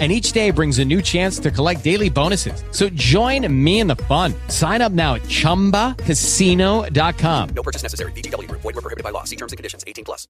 [0.00, 2.64] and each day brings a new chance to collect daily bonuses.
[2.72, 4.34] So join me in the fun.
[4.48, 7.48] Sign up now at ChumbaCasino.com.
[7.54, 8.10] No purchase necessary.
[8.12, 8.50] VGW.
[8.50, 9.22] Void were prohibited by law.
[9.22, 9.84] See terms and conditions.
[9.86, 10.26] 18 plus.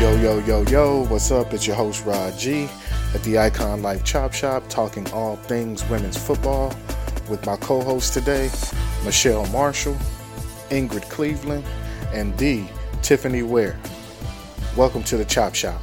[0.00, 1.52] Yo, yo, yo, yo, what's up?
[1.52, 2.68] It's your host, Rod G,
[3.14, 6.72] at the Icon Life Chop Shop, talking all things women's football
[7.28, 8.48] with my co host today,
[9.04, 9.96] Michelle Marshall,
[10.70, 11.64] Ingrid Cleveland,
[12.12, 12.64] and the
[13.02, 13.76] Tiffany Ware.
[14.76, 15.80] Welcome to the Chop Shop.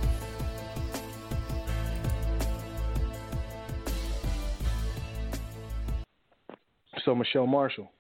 [7.06, 7.92] So, Michelle Marshall,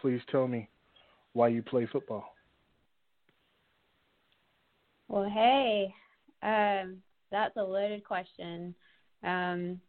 [0.00, 0.68] please tell me
[1.32, 2.32] why you play football.
[5.08, 5.92] Well, hey,
[6.44, 6.98] um,
[7.32, 8.72] that's a loaded question.
[9.24, 9.80] Um,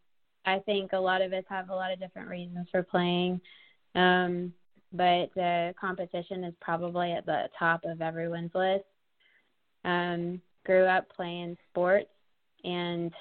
[0.46, 3.40] I think a lot of us have a lot of different reasons for playing,
[3.94, 4.52] um,
[4.92, 8.86] but the competition is probably at the top of everyone's list.
[9.86, 12.10] Um, grew up playing sports,
[12.64, 13.12] and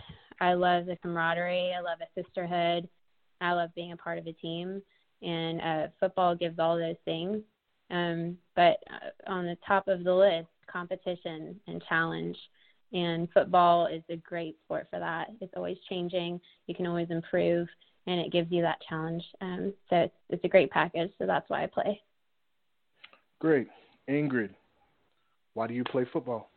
[0.41, 1.75] I love the camaraderie.
[1.77, 2.89] I love a sisterhood.
[3.43, 4.83] I love being a part of a team,
[5.23, 7.43] and uh, football gives all those things.
[7.91, 12.37] Um, but uh, on the top of the list, competition and challenge.
[12.93, 15.29] And football is a great sport for that.
[15.41, 16.41] It's always changing.
[16.67, 17.69] You can always improve,
[18.07, 19.25] and it gives you that challenge.
[19.41, 21.11] Um, so it's, it's a great package.
[21.19, 22.01] So that's why I play.
[23.39, 23.69] Great,
[24.09, 24.51] Ingrid.
[25.55, 26.52] Why do you play football?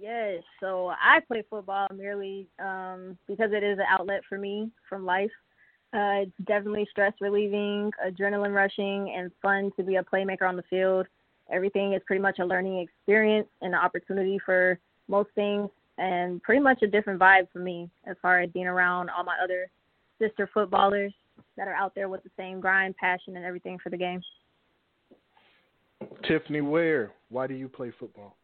[0.00, 5.04] Yes, so I play football merely um, because it is an outlet for me from
[5.04, 5.30] life.
[5.94, 10.62] Uh, it's definitely stress relieving, adrenaline rushing, and fun to be a playmaker on the
[10.70, 11.06] field.
[11.50, 16.62] Everything is pretty much a learning experience and an opportunity for most things, and pretty
[16.62, 19.70] much a different vibe for me as far as being around all my other
[20.18, 21.12] sister footballers
[21.56, 24.22] that are out there with the same grind, passion, and everything for the game.
[26.26, 28.36] Tiffany Ware, why do you play football?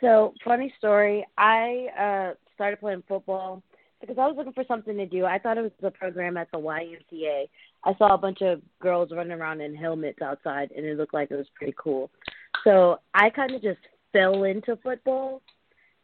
[0.00, 1.26] So, funny story.
[1.38, 3.62] I uh started playing football
[4.00, 5.24] because I was looking for something to do.
[5.24, 7.48] I thought it was a program at the YMCA.
[7.84, 11.30] I saw a bunch of girls running around in helmets outside, and it looked like
[11.30, 12.10] it was pretty cool.
[12.64, 13.80] So I kind of just
[14.12, 15.42] fell into football.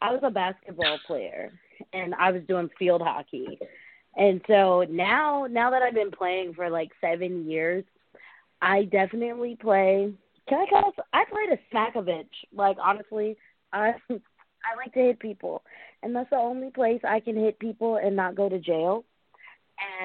[0.01, 1.53] I was a basketball player,
[1.93, 3.59] and I was doing field hockey.
[4.17, 7.85] And so now, now that I've been playing for like seven years,
[8.61, 10.13] I definitely play.
[10.49, 10.93] Can I call?
[11.13, 12.27] I played a smack of bitch.
[12.55, 13.37] Like honestly,
[13.73, 15.63] I I like to hit people,
[16.03, 19.05] and that's the only place I can hit people and not go to jail.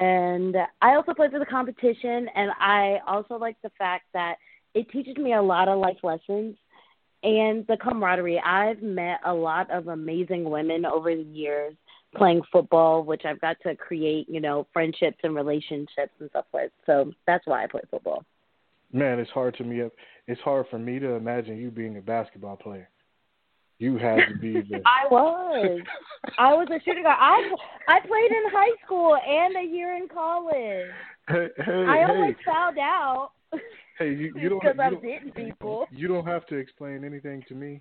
[0.00, 4.36] And I also play for the competition, and I also like the fact that
[4.74, 6.56] it teaches me a lot of life lessons
[7.22, 8.40] and the camaraderie.
[8.44, 11.74] I've met a lot of amazing women over the years
[12.16, 16.70] playing football, which I've got to create, you know, friendships and relationships and stuff with.
[16.86, 18.24] So that's why I play football.
[18.92, 19.82] Man, it's hard to me.
[20.26, 22.88] It's hard for me to imagine you being a basketball player.
[23.78, 24.80] You had to be there.
[24.84, 25.80] I was.
[26.36, 27.16] I was a shooting guard.
[27.18, 27.48] I
[27.88, 30.90] I played in high school and a year in college.
[31.28, 32.04] Hey, hey, I hey.
[32.08, 33.30] almost found out.
[33.98, 34.60] Hey, you, you don't.
[34.60, 35.86] because I'm don't- hitting people.
[35.90, 37.80] You don't have to explain anything to me.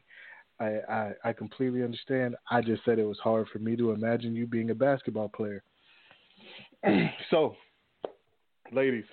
[0.60, 2.36] I, I I completely understand.
[2.50, 5.64] I just said it was hard for me to imagine you being a basketball player.
[7.32, 7.56] so,
[8.72, 9.06] ladies,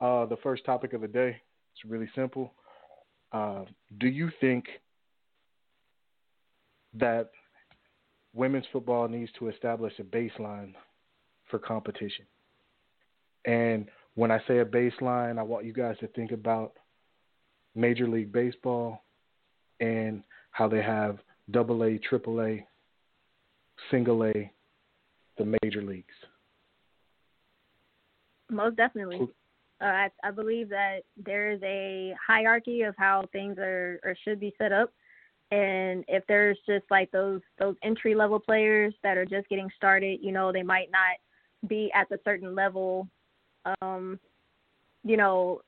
[0.00, 1.36] uh, the first topic of the day.
[1.74, 2.52] It's really simple.
[3.32, 3.64] Uh,
[3.98, 4.64] do you think
[6.94, 7.30] that
[8.34, 10.74] women's football needs to establish a baseline
[11.50, 12.26] for competition?
[13.44, 16.74] And when I say a baseline, I want you guys to think about
[17.74, 19.02] Major League Baseball
[19.80, 21.18] and how they have
[21.50, 22.66] double A, triple A,
[23.90, 24.52] single A,
[25.38, 26.14] the major leagues.
[28.50, 29.20] Most definitely.
[29.80, 34.38] Uh, I, I believe that there is a hierarchy of how things are or should
[34.40, 34.92] be set up,
[35.50, 40.20] and if there's just like those those entry level players that are just getting started,
[40.22, 43.08] you know, they might not be at the certain level,
[43.82, 44.18] um,
[45.04, 45.60] you know,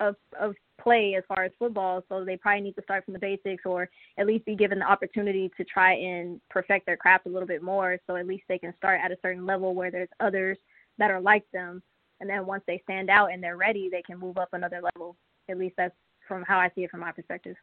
[0.00, 2.02] of of play as far as football.
[2.08, 3.88] So they probably need to start from the basics, or
[4.18, 7.62] at least be given the opportunity to try and perfect their craft a little bit
[7.62, 7.98] more.
[8.06, 10.58] So at least they can start at a certain level where there's others
[10.98, 11.82] that are like them
[12.20, 15.16] and then once they stand out and they're ready, they can move up another level.
[15.48, 15.94] At least that's
[16.28, 17.56] from how I see it from my perspective.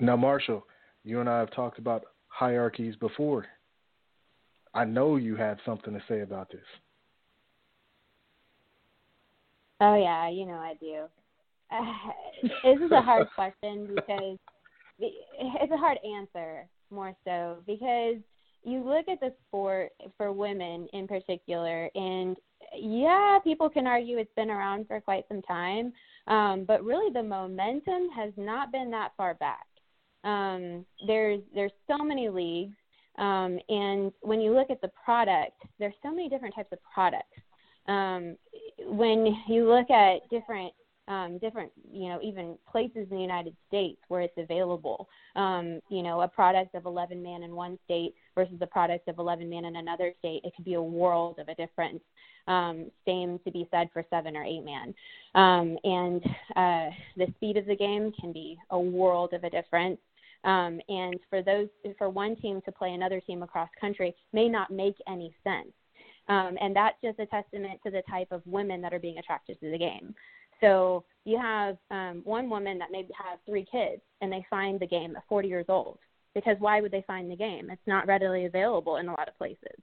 [0.00, 0.66] Now, Marshall,
[1.04, 3.46] you and I have talked about hierarchies before.
[4.74, 6.66] I know you had something to say about this.
[9.80, 11.04] Oh yeah, you know I do.
[11.70, 11.92] uh,
[12.64, 14.38] this is a hard question because
[14.98, 18.16] it's a hard answer more so because
[18.62, 22.36] you look at the sport for women in particular and
[22.78, 25.92] yeah people can argue it's been around for quite some time
[26.28, 29.66] um, but really the momentum has not been that far back
[30.24, 32.74] um, there's there's so many leagues
[33.18, 37.26] um, and when you look at the product there's so many different types of products
[37.86, 38.36] um,
[38.86, 40.72] when you look at different
[41.06, 45.08] um, different, you know, even places in the United States where it's available.
[45.36, 49.18] Um, you know, a product of 11 man in one state versus a product of
[49.18, 52.00] 11 man in another state, it could be a world of a difference.
[52.46, 54.94] Um, same to be said for seven or eight man.
[55.34, 56.22] Um, and
[56.56, 59.98] uh, the speed of the game can be a world of a difference.
[60.44, 64.70] Um, and for those, for one team to play another team across country may not
[64.70, 65.72] make any sense.
[66.28, 69.60] Um, and that's just a testament to the type of women that are being attracted
[69.60, 70.14] to the game.
[70.60, 74.86] So you have um, one woman that maybe has three kids and they find the
[74.86, 75.98] game at 40 years old
[76.34, 77.70] because why would they find the game?
[77.70, 79.80] It's not readily available in a lot of places.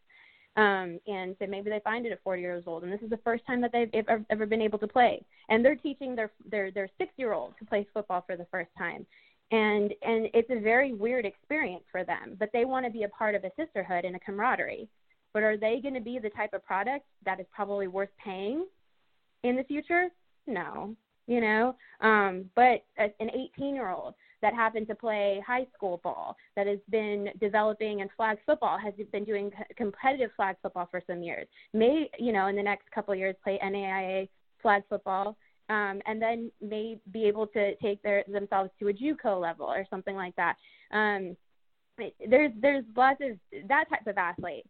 [0.57, 3.19] Um, and so maybe they find it at 40 years old, and this is the
[3.23, 5.23] first time that they've ever, ever been able to play.
[5.47, 8.69] And they're teaching their their their six year old to play football for the first
[8.77, 9.05] time,
[9.51, 12.35] and and it's a very weird experience for them.
[12.39, 14.87] But they want to be a part of a sisterhood and a camaraderie.
[15.33, 18.65] But are they going to be the type of product that is probably worth paying
[19.43, 20.07] in the future?
[20.47, 20.95] No,
[21.27, 21.75] you know.
[22.01, 26.79] Um, but an 18 year old that happened to play high school ball, that has
[26.89, 32.09] been developing in flag football, has been doing competitive flag football for some years, may
[32.17, 34.27] you know in the next couple of years play NAIA
[34.61, 35.37] flag football.
[35.71, 39.85] Um, and then may be able to take their themselves to a JUCO level or
[39.89, 40.55] something like that.
[40.91, 41.37] Um,
[42.29, 43.37] there's there's lots of
[43.69, 44.65] that type of athlete.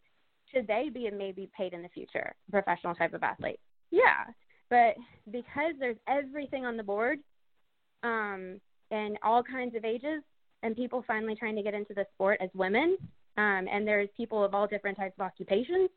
[0.53, 3.59] Should they be maybe paid in the future, professional type of athlete?
[3.89, 4.25] Yeah,
[4.69, 4.95] but
[5.31, 7.17] because there's everything on the board,
[8.03, 8.59] um,
[8.91, 10.21] and all kinds of ages,
[10.61, 12.97] and people finally trying to get into the sport as women,
[13.37, 15.89] um, and there's people of all different types of occupations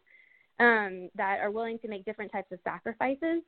[0.61, 3.43] um, that are willing to make different types of sacrifices.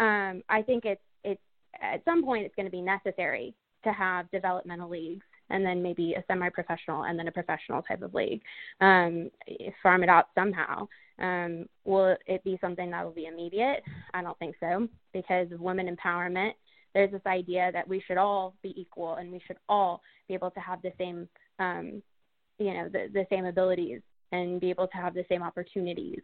[0.00, 1.40] Um, I think it's it's
[1.80, 3.54] at some point it's going to be necessary
[3.84, 8.14] to have developmental leagues and then maybe a semi-professional and then a professional type of
[8.14, 8.40] league.
[8.80, 9.30] Um,
[9.82, 10.88] farm it out somehow.
[11.18, 13.82] Um, will it be something that will be immediate?
[14.14, 16.52] I don't think so because of women empowerment.
[16.94, 20.50] There's this idea that we should all be equal and we should all be able
[20.52, 22.02] to have the same, um,
[22.58, 24.00] you know, the, the same abilities
[24.32, 26.20] and be able to have the same opportunities.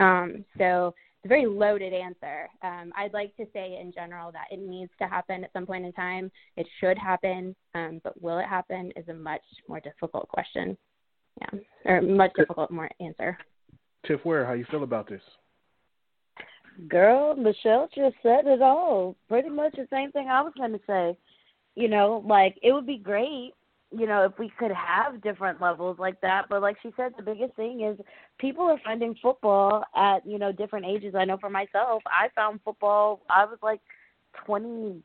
[0.00, 0.94] Um, so
[1.26, 2.48] a very loaded answer.
[2.62, 5.84] Um, I'd like to say in general that it needs to happen at some point
[5.84, 6.30] in time.
[6.56, 10.76] It should happen, um, but will it happen is a much more difficult question.
[11.40, 13.36] Yeah, or much difficult more answer.
[14.06, 15.20] Tiff Ware, how you feel about this?
[16.88, 19.16] Girl, Michelle just said it all.
[19.28, 21.18] Pretty much the same thing I was going to say.
[21.74, 23.52] You know, like it would be great
[23.90, 26.46] you know, if we could have different levels like that.
[26.48, 27.98] But like she said, the biggest thing is
[28.38, 31.14] people are finding football at, you know, different ages.
[31.16, 33.80] I know for myself, I found football, I was like
[34.44, 35.02] 26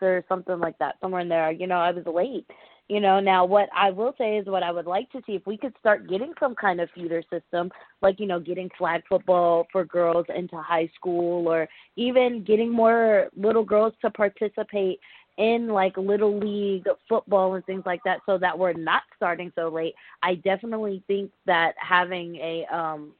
[0.00, 1.50] or something like that, somewhere in there.
[1.50, 2.46] You know, I was late.
[2.88, 5.44] You know, now what I will say is what I would like to see if
[5.44, 9.66] we could start getting some kind of feeder system, like, you know, getting flag football
[9.72, 15.00] for girls into high school or even getting more little girls to participate
[15.38, 19.68] in like little league football and things like that so that we're not starting so
[19.68, 23.12] late i definitely think that having a um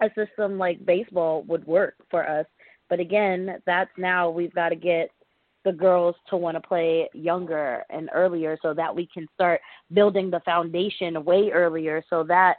[0.00, 2.46] a system like baseball would work for us.
[2.88, 5.10] But again that's now we've got to get
[5.64, 9.60] the girls to want to play younger and earlier so that we can start
[9.92, 12.56] building the foundation way earlier so that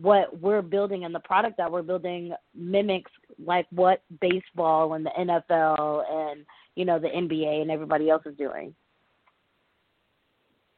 [0.00, 3.10] what we're building and the product that we're building mimics
[3.44, 6.44] like what baseball and the NFL and
[6.76, 8.74] you know the NBA and everybody else is doing.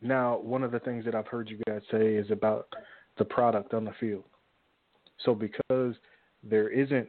[0.01, 2.69] Now, one of the things that I've heard you guys say is about
[3.17, 4.25] the product on the field.
[5.25, 5.95] So because
[6.43, 7.09] there isn't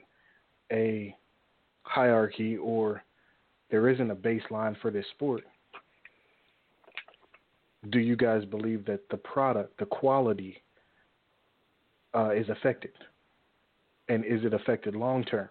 [0.71, 1.15] a
[1.83, 3.03] hierarchy or
[3.69, 5.43] there isn't a baseline for this sport,
[7.89, 10.63] do you guys believe that the product, the quality,
[12.15, 12.93] uh, is affected?
[14.07, 15.49] And is it affected long term?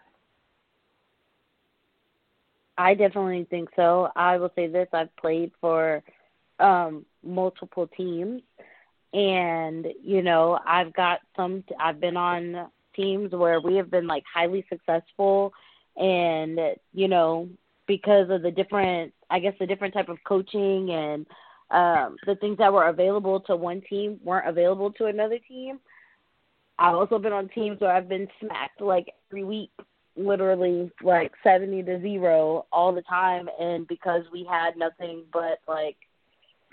[2.76, 4.10] I definitely think so.
[4.16, 6.02] I will say this: I've played for
[6.58, 8.42] um, multiple teams,
[9.12, 11.64] and you know, I've got some.
[11.78, 15.52] I've been on teams where we have been like highly successful,
[15.96, 16.58] and
[16.92, 17.48] you know,
[17.86, 21.26] because of the different, I guess, the different type of coaching and
[21.70, 25.78] um, the things that were available to one team weren't available to another team.
[26.78, 29.70] I've also been on teams where I've been smacked like every week
[30.16, 35.96] literally like 70 to 0 all the time and because we had nothing but like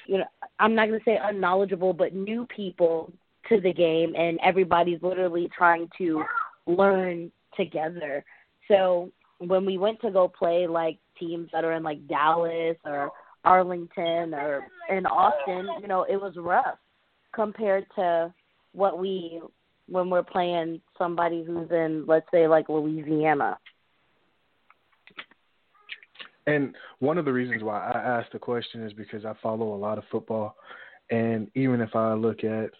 [0.05, 0.25] you know
[0.59, 3.11] I'm not going to say unknowledgeable but new people
[3.49, 6.23] to the game and everybody's literally trying to
[6.65, 8.23] learn together.
[8.67, 13.11] So when we went to go play like teams that are in like Dallas or
[13.43, 16.77] Arlington or in Austin, you know, it was rough
[17.33, 18.33] compared to
[18.73, 19.41] what we
[19.87, 23.57] when we're playing somebody who's in let's say like Louisiana.
[26.47, 29.77] And one of the reasons why I asked the question is because I follow a
[29.77, 30.55] lot of football,
[31.11, 32.71] and even if I look at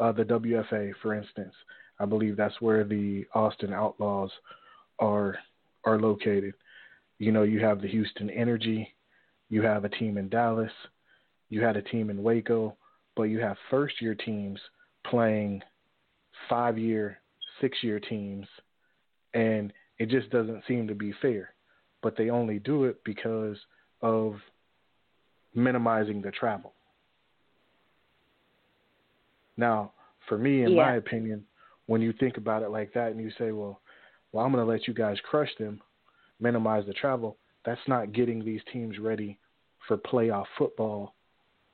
[0.00, 1.52] uh, the WFA, for instance,
[2.00, 4.30] I believe that's where the Austin Outlaws
[4.98, 5.36] are
[5.84, 6.54] are located.
[7.18, 8.94] You know, you have the Houston Energy,
[9.50, 10.72] you have a team in Dallas,
[11.50, 12.76] you had a team in Waco,
[13.16, 14.58] but you have first year teams
[15.06, 15.62] playing
[16.48, 17.18] five year,
[17.60, 18.46] six year teams,
[19.34, 21.50] and it just doesn't seem to be fair.
[22.02, 23.56] But they only do it because
[24.02, 24.36] of
[25.54, 26.72] minimizing the travel.
[29.56, 29.92] Now,
[30.28, 30.82] for me, in yeah.
[30.82, 31.44] my opinion,
[31.86, 33.80] when you think about it like that and you say, well,
[34.32, 35.80] well, I'm going to let you guys crush them,
[36.40, 39.38] minimize the travel, that's not getting these teams ready
[39.86, 41.14] for playoff football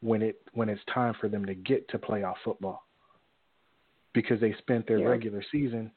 [0.03, 2.85] when it when it's time for them to get to playoff football
[4.12, 5.07] because they spent their yeah.
[5.07, 5.90] regular season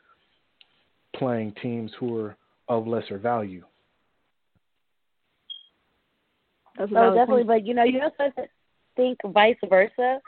[1.16, 2.36] playing teams who are
[2.68, 3.64] of lesser value.
[6.80, 8.46] oh, definitely, but you know, you also have to
[8.96, 10.20] think vice versa,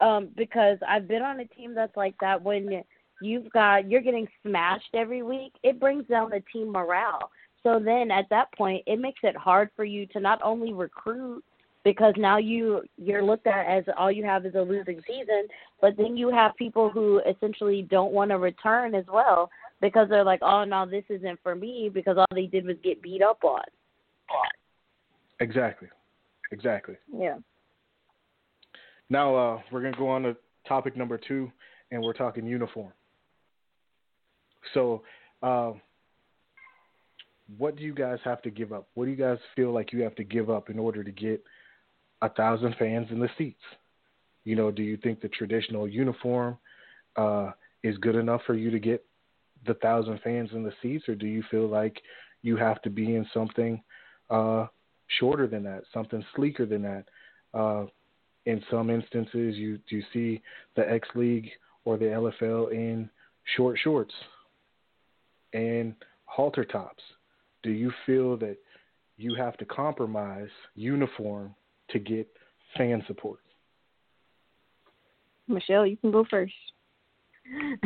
[0.00, 2.42] um, because I've been on a team that's like that.
[2.42, 2.82] When
[3.20, 7.30] you've got you're getting smashed every week, it brings down the team morale.
[7.62, 11.44] So then at that point, it makes it hard for you to not only recruit
[11.84, 15.46] because now you you're looked at as all you have is a losing season,
[15.80, 20.24] but then you have people who essentially don't want to return as well because they're
[20.24, 23.42] like, "Oh no, this isn't for me," because all they did was get beat up
[23.44, 23.62] on.
[25.40, 25.88] Exactly,
[26.52, 26.96] exactly.
[27.12, 27.38] Yeah.
[29.10, 30.36] Now uh, we're gonna go on to
[30.66, 31.50] topic number two,
[31.90, 32.92] and we're talking uniform.
[34.74, 35.02] So,
[35.42, 35.72] uh,
[37.58, 38.88] what do you guys have to give up?
[38.94, 41.42] What do you guys feel like you have to give up in order to get
[42.22, 43.60] a thousand fans in the seats?
[44.44, 46.56] You know, do you think the traditional uniform
[47.16, 47.50] uh,
[47.82, 49.04] is good enough for you to get
[49.66, 52.00] the thousand fans in the seats, or do you feel like
[52.42, 53.82] you have to be in something
[54.30, 54.66] uh,
[55.20, 57.04] shorter than that, something sleeker than that?
[57.54, 57.84] Uh,
[58.46, 60.42] in some instances, you you see
[60.74, 61.48] the X League
[61.84, 63.08] or the LFL in
[63.56, 64.14] short shorts
[65.52, 67.02] and halter tops.
[67.62, 68.56] Do you feel that
[69.16, 71.54] you have to compromise uniform
[71.92, 72.28] to get
[72.76, 73.40] fan support?
[75.48, 76.54] Michelle, you can go first.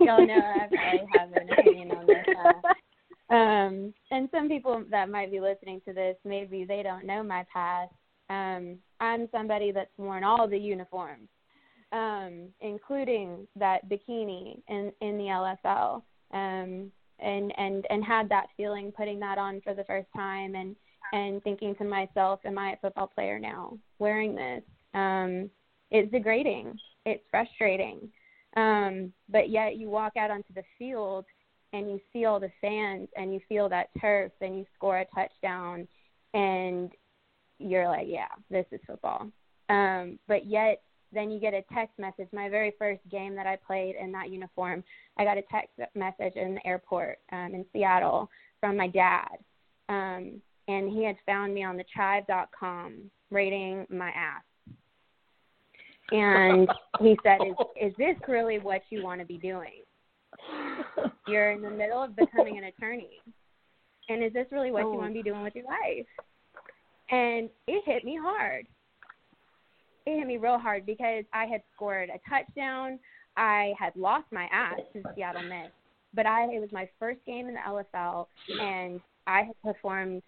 [0.00, 2.26] Y'all know I probably have an opinion on this.
[3.30, 7.22] Uh, um, and some people that might be listening to this, maybe they don't know
[7.22, 7.92] my past.
[8.30, 11.28] Um, I'm somebody that's worn all the uniforms,
[11.92, 15.24] um, including that bikini in in the
[15.64, 20.54] LFL, um, and and and had that feeling putting that on for the first time
[20.54, 20.76] and
[21.12, 24.62] and thinking to myself, am I a football player now wearing this?
[24.94, 25.50] Um,
[25.90, 26.78] it's degrading.
[27.06, 28.08] It's frustrating.
[28.56, 31.24] Um, but yet you walk out onto the field
[31.72, 35.04] and you see all the fans and you feel that turf and you score a
[35.14, 35.86] touchdown
[36.34, 36.90] and
[37.58, 39.30] you're like, yeah, this is football.
[39.68, 42.28] Um, but yet then you get a text message.
[42.32, 44.84] My very first game that I played in that uniform,
[45.16, 49.38] I got a text message in the airport um, in Seattle from my dad.
[49.88, 54.42] Um, and he had found me on the chive.com rating my ass.
[56.10, 56.68] And
[57.00, 59.82] he said, is, is this really what you want to be doing?
[61.26, 63.20] You're in the middle of becoming an attorney.
[64.08, 64.92] And is this really what oh.
[64.92, 66.06] you want to be doing with your life?
[67.10, 68.66] And it hit me hard.
[70.06, 72.98] It hit me real hard because I had scored a touchdown.
[73.36, 75.72] I had lost my ass to Seattle Mist,
[76.14, 78.26] but I it was my first game in the LFL,
[78.60, 80.22] and I had performed,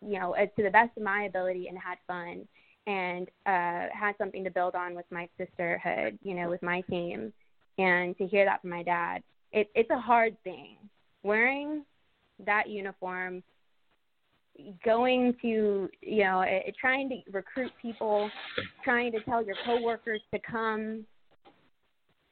[0.00, 2.46] you know, to the best of my ability and had fun
[2.86, 7.32] and uh had something to build on with my sisterhood, you know, with my team.
[7.78, 10.76] And to hear that from my dad, it, it's a hard thing.
[11.22, 11.84] Wearing
[12.46, 13.42] that uniform
[14.84, 16.44] going to you know
[16.80, 18.30] trying to recruit people
[18.84, 21.04] trying to tell your coworkers to come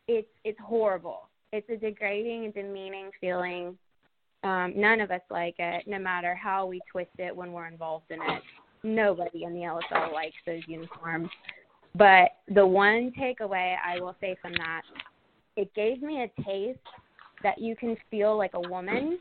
[0.07, 3.79] it's it's horrible it's a degrading and demeaning feeling
[4.45, 8.11] um none of us like it no matter how we twist it when we're involved
[8.11, 8.43] in it
[8.83, 11.29] nobody in the LFL likes those uniforms
[11.95, 14.83] but the one takeaway I will say from that
[15.57, 16.79] it gave me a taste
[17.43, 19.19] that you can feel like a woman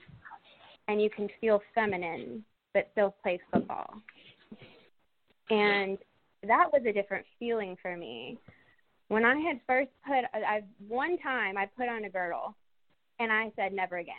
[0.87, 2.43] and you can feel feminine
[2.73, 3.87] but still play football.
[5.49, 5.97] And
[6.43, 8.37] that was a different feeling for me.
[9.07, 12.55] When I had first put, I one time I put on a girdle,
[13.19, 14.15] and I said never again.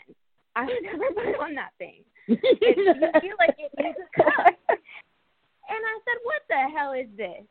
[0.58, 2.02] I would never put on that thing.
[2.26, 2.40] it,
[2.76, 4.54] you feel like it needs a cup.
[4.68, 7.44] And I said, what the hell is this?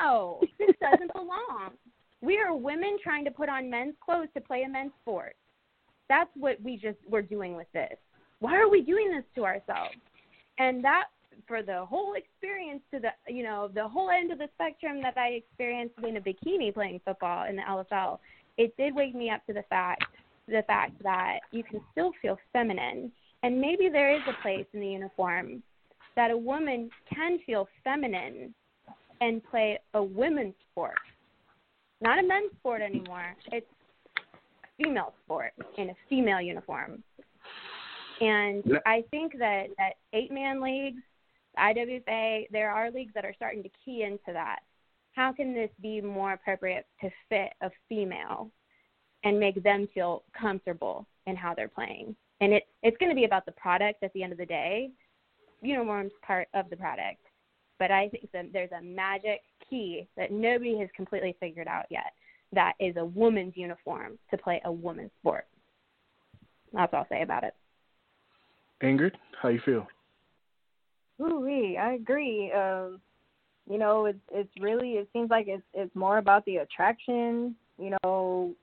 [0.00, 1.70] No, this doesn't belong.
[2.20, 5.36] We are women trying to put on men's clothes to play a men's sport.
[6.08, 7.96] That's what we just were doing with this.
[8.40, 9.94] Why are we doing this to ourselves?
[10.58, 11.04] And that
[11.46, 15.16] for the whole experience to the you know the whole end of the spectrum that
[15.16, 18.18] I experienced in a bikini playing football in the LFL,
[18.58, 20.04] it did wake me up to the fact
[20.50, 24.80] the fact that you can still feel feminine, and maybe there is a place in
[24.80, 25.62] the uniform
[26.16, 28.54] that a woman can feel feminine
[29.20, 30.98] and play a women's sport,
[32.00, 33.34] not a men's sport anymore.
[33.52, 33.66] It's
[34.16, 37.02] a female sport in a female uniform.
[38.20, 41.02] And I think that that eight man leagues,
[41.58, 44.60] IWFA, there are leagues that are starting to key into that.
[45.12, 48.50] How can this be more appropriate to fit a female
[49.24, 52.14] and make them feel comfortable in how they're playing?
[52.40, 54.90] And it it's going to be about the product at the end of the day.
[55.62, 57.20] Uniforms part of the product,
[57.78, 62.14] but I think that there's a magic key that nobody has completely figured out yet.
[62.52, 65.46] That is a woman's uniform to play a woman's sport.
[66.72, 67.54] That's all I'll say about it.
[68.82, 69.86] Ingrid, how you feel?
[71.20, 71.46] Ooh,
[71.78, 72.50] I agree.
[72.52, 73.00] Um,
[73.68, 77.54] you know, it's it's really it seems like it's it's more about the attraction.
[77.78, 78.54] You know,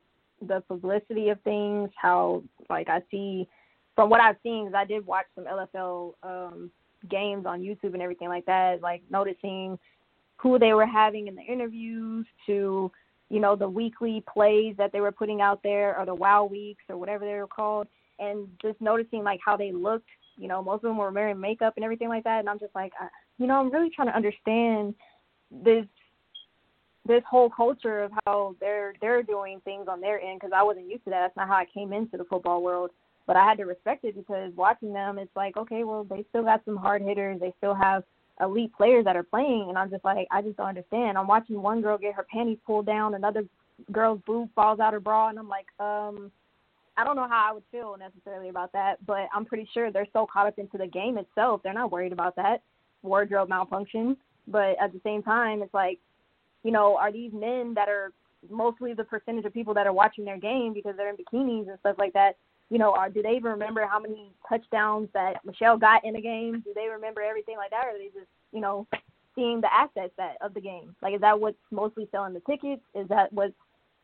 [0.42, 1.90] the publicity of things.
[2.00, 3.48] How like I see
[3.96, 6.72] from what I've seen, I did watch some LFL um,
[7.10, 8.82] games on YouTube and everything like that.
[8.82, 9.80] Like noticing
[10.38, 12.92] who they were having in the interviews to
[13.30, 16.84] you know the weekly plays that they were putting out there or the wow weeks
[16.90, 17.88] or whatever they were called
[18.20, 20.10] and just noticing like how they looked.
[20.38, 22.76] You know, most of them were wearing makeup and everything like that, and I'm just
[22.76, 24.94] like, I, you know, I'm really trying to understand
[25.52, 25.86] this
[27.08, 30.90] this whole culture of how they're they're doing things on their end because I wasn't
[30.90, 31.22] used to that.
[31.22, 32.92] That's not how I came into the football world,
[33.26, 36.44] but I had to respect it because watching them, it's like, okay, well, they still
[36.44, 37.40] got some hard hitters.
[37.40, 38.04] They still have
[38.42, 41.18] elite players that are playing, and I'm just like, I just don't understand.
[41.18, 43.44] I'm watching one girl get her panties pulled down, another
[43.92, 46.32] girl's boob falls out her bra, and I'm like, um,
[46.98, 50.08] I don't know how I would feel necessarily about that, but I'm pretty sure they're
[50.14, 52.62] so caught up into the game itself, they're not worried about that
[53.04, 54.18] wardrobe malfunction.
[54.48, 56.00] But at the same time, it's like,
[56.64, 58.12] you know, are these men that are
[58.50, 61.80] mostly the percentage of people that are watching their game because they're in bikinis and
[61.80, 62.38] stuff like that?
[62.70, 66.22] You know, are do they even remember how many touchdowns that Michelle got in a
[66.22, 66.62] game?
[66.66, 68.86] Do they remember everything like that, or are they just, you know,
[69.36, 70.96] seeing the assets that of the game?
[71.02, 72.82] Like, is that what's mostly selling the tickets?
[72.94, 73.54] Is that what's,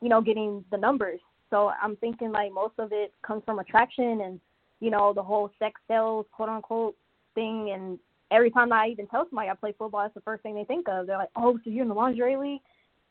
[0.02, 1.20] you know, getting the numbers?
[1.50, 4.40] So I'm thinking like most of it comes from attraction and
[4.80, 6.96] you know the whole sex sells quote unquote
[7.36, 7.72] thing.
[7.72, 8.00] And
[8.34, 10.88] every time I even tell somebody I play football, that's the first thing they think
[10.90, 11.08] of.
[11.08, 12.62] They're like, "Oh, so you're in the lingerie league?"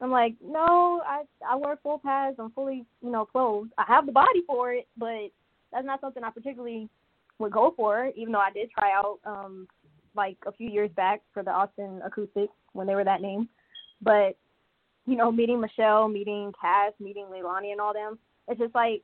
[0.00, 2.36] I'm like, "No, I I wear full pads.
[2.38, 3.72] I'm fully you know clothed.
[3.78, 5.30] I have the body for it, but
[5.72, 6.88] that's not something I particularly
[7.38, 8.10] would go for.
[8.16, 9.68] Even though I did try out um
[10.14, 13.48] like a few years back for the Austin Acoustics when they were that name,
[14.02, 14.36] but
[15.06, 19.02] you know, meeting Michelle, meeting Cass, meeting Leilani and all them, it's just like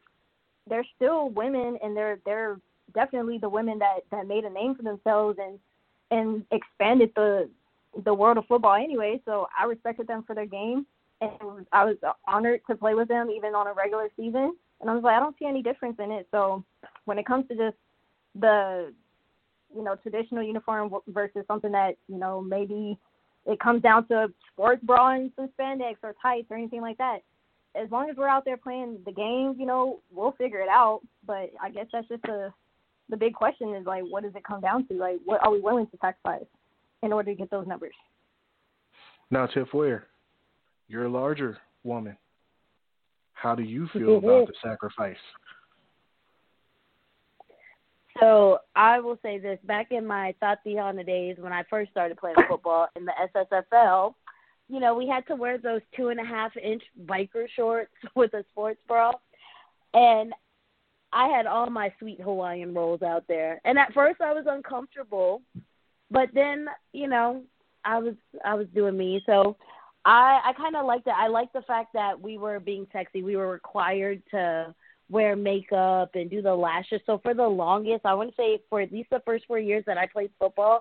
[0.69, 2.61] they're still women and they're they're
[2.95, 5.59] definitely the women that that made a name for themselves and
[6.11, 7.49] and expanded the
[8.05, 9.21] the world of football anyway.
[9.25, 10.87] So I respected them for their game
[11.21, 14.55] and I was honored to play with them even on a regular season.
[14.81, 16.29] And I was like, I don't see any difference in it.
[16.31, 16.65] So
[17.07, 17.77] when it comes to just
[18.39, 18.93] the
[19.75, 22.99] you know traditional uniform versus something that you know maybe
[23.47, 27.21] it comes down to sports bra and some spandex or tights or anything like that
[27.75, 31.01] as long as we're out there playing the game, you know, we'll figure it out.
[31.27, 32.53] But I guess that's just the
[33.09, 34.95] the big question is like, what does it come down to?
[34.95, 36.47] Like, what are we willing to sacrifice
[37.03, 37.95] in order to get those numbers?
[39.31, 40.07] Now, Tiff Ware,
[40.89, 42.17] you're a larger woman.
[43.35, 45.17] How do you feel about the sacrifice?
[48.21, 52.37] So I will say this: back in my Tatiana days, when I first started playing
[52.49, 54.15] football in the SSFL,
[54.69, 58.35] you know, we had to wear those two and a half inch biker shorts with
[58.35, 59.13] a sports bra.
[59.95, 60.33] And
[61.13, 63.61] I had all my sweet Hawaiian rolls out there.
[63.65, 65.43] And at first I was uncomfortable,
[66.11, 67.43] but then, you know,
[67.85, 69.23] I was I was doing me.
[69.27, 69.57] So
[70.05, 71.15] I I kind of liked it.
[71.17, 73.23] I liked the fact that we were being sexy.
[73.23, 74.75] We were required to
[75.11, 77.01] wear makeup and do the lashes.
[77.07, 79.85] So for the longest, I want to say for at least the first 4 years
[79.87, 80.81] that I played football,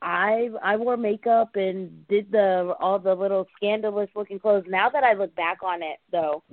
[0.00, 4.64] I I wore makeup and did the all the little scandalous looking clothes.
[4.68, 6.44] Now that I look back on it, though,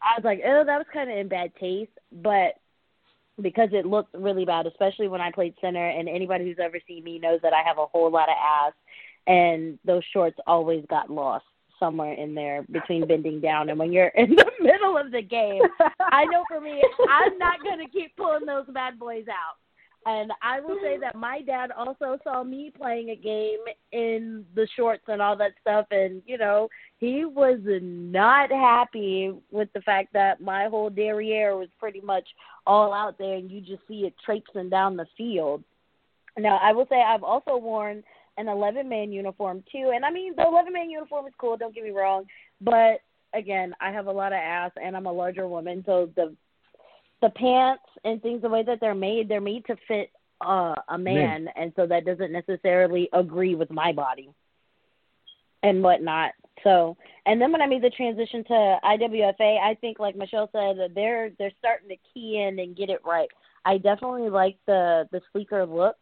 [0.00, 1.92] I was like, oh, that was kind of in bad taste.
[2.12, 2.54] But
[3.42, 5.88] because it looked really bad, especially when I played center.
[5.88, 8.72] And anybody who's ever seen me knows that I have a whole lot of ass,
[9.26, 11.44] and those shorts always got lost
[11.78, 15.62] somewhere in there between bending down and when you're in the middle of the game.
[16.00, 19.56] I know for me, I'm not going to keep pulling those bad boys out.
[20.06, 23.58] And I will say that my dad also saw me playing a game
[23.92, 25.86] in the shorts and all that stuff.
[25.90, 31.68] And, you know, he was not happy with the fact that my whole derriere was
[31.78, 32.26] pretty much
[32.66, 35.62] all out there and you just see it traipsing down the field.
[36.38, 38.02] Now, I will say I've also worn
[38.38, 39.92] an 11 man uniform too.
[39.94, 42.24] And I mean, the 11 man uniform is cool, don't get me wrong.
[42.62, 43.00] But
[43.34, 45.82] again, I have a lot of ass and I'm a larger woman.
[45.84, 46.34] So the
[47.22, 50.96] the pants and things the way that they're made they're made to fit uh, a
[50.96, 54.30] man, and so that doesn't necessarily agree with my body
[55.62, 56.32] and whatnot.
[56.64, 60.76] So and then when i made the transition to iwfa i think like michelle said
[60.94, 63.28] they're they're starting to key in and get it right.
[63.64, 65.96] I definitely like the the sleeker look.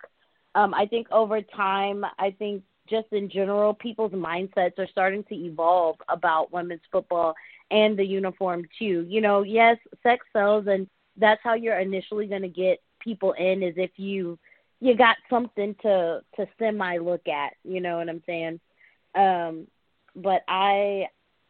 [0.55, 5.35] Um i think over time i think just in general people's mindsets are starting to
[5.35, 7.35] evolve about women's football
[7.71, 9.07] and the uniform too.
[9.09, 13.63] You know yes sex sells and that's how you're initially going to get people in
[13.63, 14.39] is if you
[14.81, 18.61] you got something to to semi look at you know what i'm saying?
[19.15, 19.67] Um
[20.17, 21.07] but i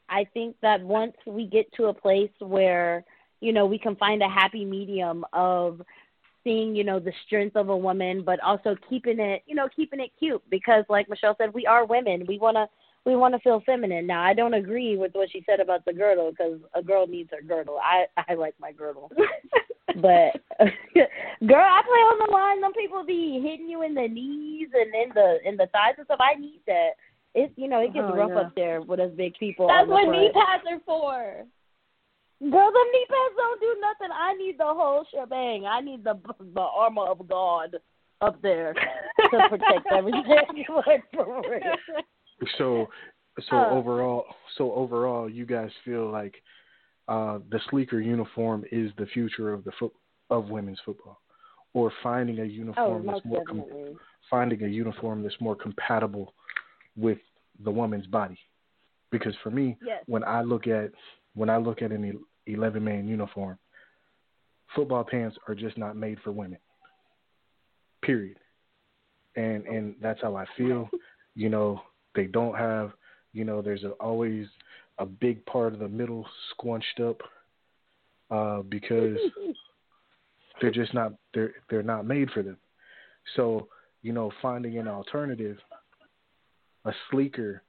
[0.08, 3.04] i think that once we get to a place where
[3.40, 5.80] you know we can find a happy medium of
[6.44, 10.00] seeing you know the strength of a woman but also keeping it you know keeping
[10.00, 12.24] it cute because like michelle said we are women.
[12.26, 12.68] We want to
[13.08, 14.06] we want to feel feminine.
[14.06, 17.30] Now, I don't agree with what she said about the girdle because a girl needs
[17.32, 17.78] her girdle.
[17.82, 19.10] I I like my girdle,
[19.86, 20.36] but
[21.48, 22.60] girl, I play on the line.
[22.60, 26.04] Some people be hitting you in the knees and in the in the thighs and
[26.04, 26.20] stuff.
[26.20, 26.90] I need that.
[27.34, 28.40] It's you know it gets oh, rough yeah.
[28.40, 29.68] up there with us big people.
[29.68, 30.12] That's what front.
[30.12, 31.46] knee pads are for.
[32.40, 34.14] Girl, the knee pads don't do nothing.
[34.14, 35.64] I need the whole shebang.
[35.64, 36.20] I need the
[36.52, 37.74] the armor of God
[38.20, 40.24] up there to protect everything.
[40.86, 42.04] like for real.
[42.56, 42.88] So,
[43.50, 43.68] so Uh.
[43.70, 44.24] overall,
[44.56, 46.34] so overall, you guys feel like
[47.08, 49.92] uh, the sleeker uniform is the future of the foot
[50.30, 51.20] of women's football,
[51.72, 53.64] or finding a Oh, uniform that's more com-
[54.30, 56.34] finding a uniform that's more compatible
[56.96, 57.18] with
[57.64, 58.38] the woman's body.
[59.10, 60.04] Because for me, Yes.
[60.06, 60.92] when I look at
[61.34, 63.58] when I look at an eleven man uniform,
[64.74, 66.58] football pants are just not made for women.
[68.02, 68.38] Period.
[69.36, 70.88] And and that's how I feel.
[71.34, 71.80] You know,
[72.14, 72.92] they don't have
[73.32, 74.46] you know, there's a, always
[74.98, 77.20] a big part of the middle squunched up
[78.30, 79.16] uh, because
[80.60, 82.56] they're just not they're they're not made for them.
[83.36, 83.68] So,
[84.02, 85.58] you know, finding an alternative,
[86.84, 87.62] a sleeker,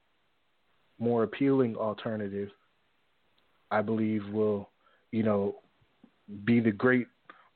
[0.98, 2.48] more appealing alternative,
[3.70, 4.70] I believe will,
[5.12, 5.56] you know,
[6.44, 7.06] be the great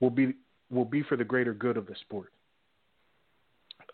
[0.01, 0.35] will be
[0.70, 2.33] will be for the greater good of the sport.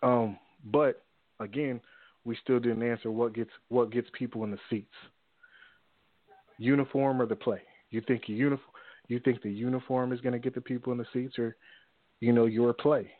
[0.03, 1.03] Um, but
[1.39, 1.79] again,
[2.23, 4.93] we still didn't answer what gets what gets people in the seats.
[6.57, 7.61] Uniform or the play?
[7.89, 8.67] You think a uniform?
[9.07, 11.55] You think the uniform is going to get the people in the seats, or
[12.19, 13.11] you know your play?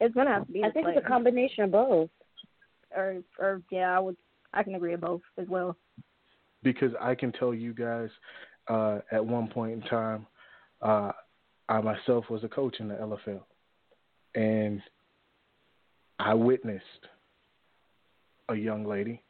[0.00, 0.62] It's gonna have to be.
[0.62, 0.98] I think player.
[0.98, 2.10] it's a combination of both.
[2.94, 4.16] Or, or yeah, I would.
[4.54, 5.76] I can agree with both as well.
[6.62, 8.08] Because I can tell you guys,
[8.68, 10.26] uh, at one point in time,
[10.82, 11.12] uh,
[11.68, 13.40] I myself was a coach in the LFL,
[14.34, 14.80] and
[16.18, 16.82] I witnessed
[18.48, 19.22] a young lady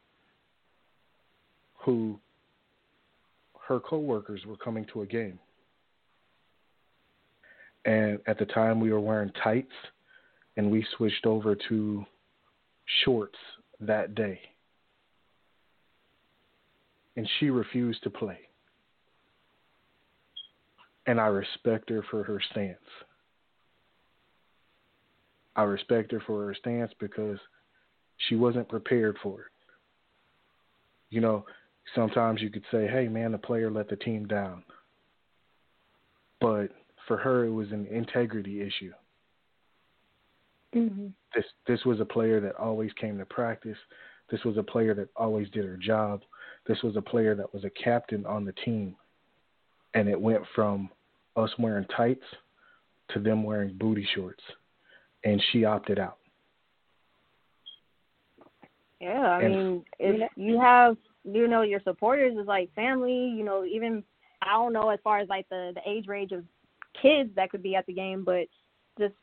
[1.83, 2.19] who
[3.67, 5.39] her coworkers were coming to a game.
[7.85, 9.71] And at the time we were wearing tights
[10.57, 12.05] and we switched over to
[13.03, 13.37] shorts
[13.79, 14.39] that day.
[17.15, 18.39] And she refused to play.
[21.05, 22.77] And I respect her for her stance.
[25.55, 27.39] I respect her for her stance because
[28.27, 29.51] she wasn't prepared for it.
[31.09, 31.45] You know,
[31.95, 34.63] sometimes you could say, "Hey, man, the player let the team down,"
[36.39, 36.71] but
[37.07, 38.93] for her, it was an integrity issue.
[40.75, 41.07] Mm-hmm.
[41.35, 43.77] This this was a player that always came to practice.
[44.29, 46.21] This was a player that always did her job.
[46.67, 48.95] This was a player that was a captain on the team,
[49.95, 50.89] and it went from
[51.35, 52.25] us wearing tights
[53.09, 54.43] to them wearing booty shorts,
[55.23, 56.17] and she opted out.
[58.99, 63.29] Yeah, I And- mean, if you have, you know, your supporters is like family.
[63.29, 64.03] You know, even
[64.41, 66.43] I don't know as far as like the the age range of
[67.01, 68.47] kids that could be at the game, but
[68.97, 69.15] just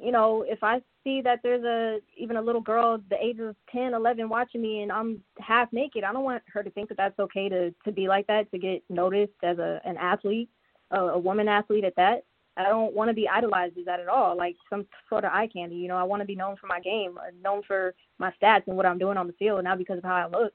[0.00, 3.56] you know, if I see that there's a even a little girl the age of
[3.70, 6.96] ten, eleven watching me and I'm half naked, I don't want her to think that
[6.96, 10.48] that's okay to to be like that to get noticed as a an athlete,
[10.92, 12.24] a, a woman athlete at that.
[12.56, 14.36] I don't want to be idolized as that at all.
[14.36, 15.96] Like some sort of eye candy, you know.
[15.96, 18.86] I want to be known for my game, uh, known for my stats and what
[18.86, 20.52] I'm doing on the field, not because of how I look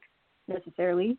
[0.48, 1.18] necessarily.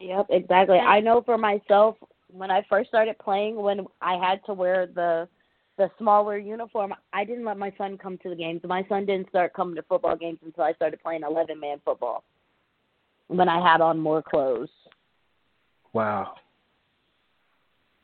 [0.00, 0.78] Yep, exactly.
[0.78, 1.96] I know for myself
[2.28, 5.28] when I first started playing, when I had to wear the
[5.76, 8.60] the smaller uniform, I didn't let my son come to the games.
[8.62, 12.22] My son didn't start coming to football games until I started playing 11 man football.
[13.26, 14.68] When I had on more clothes.
[15.92, 16.34] Wow.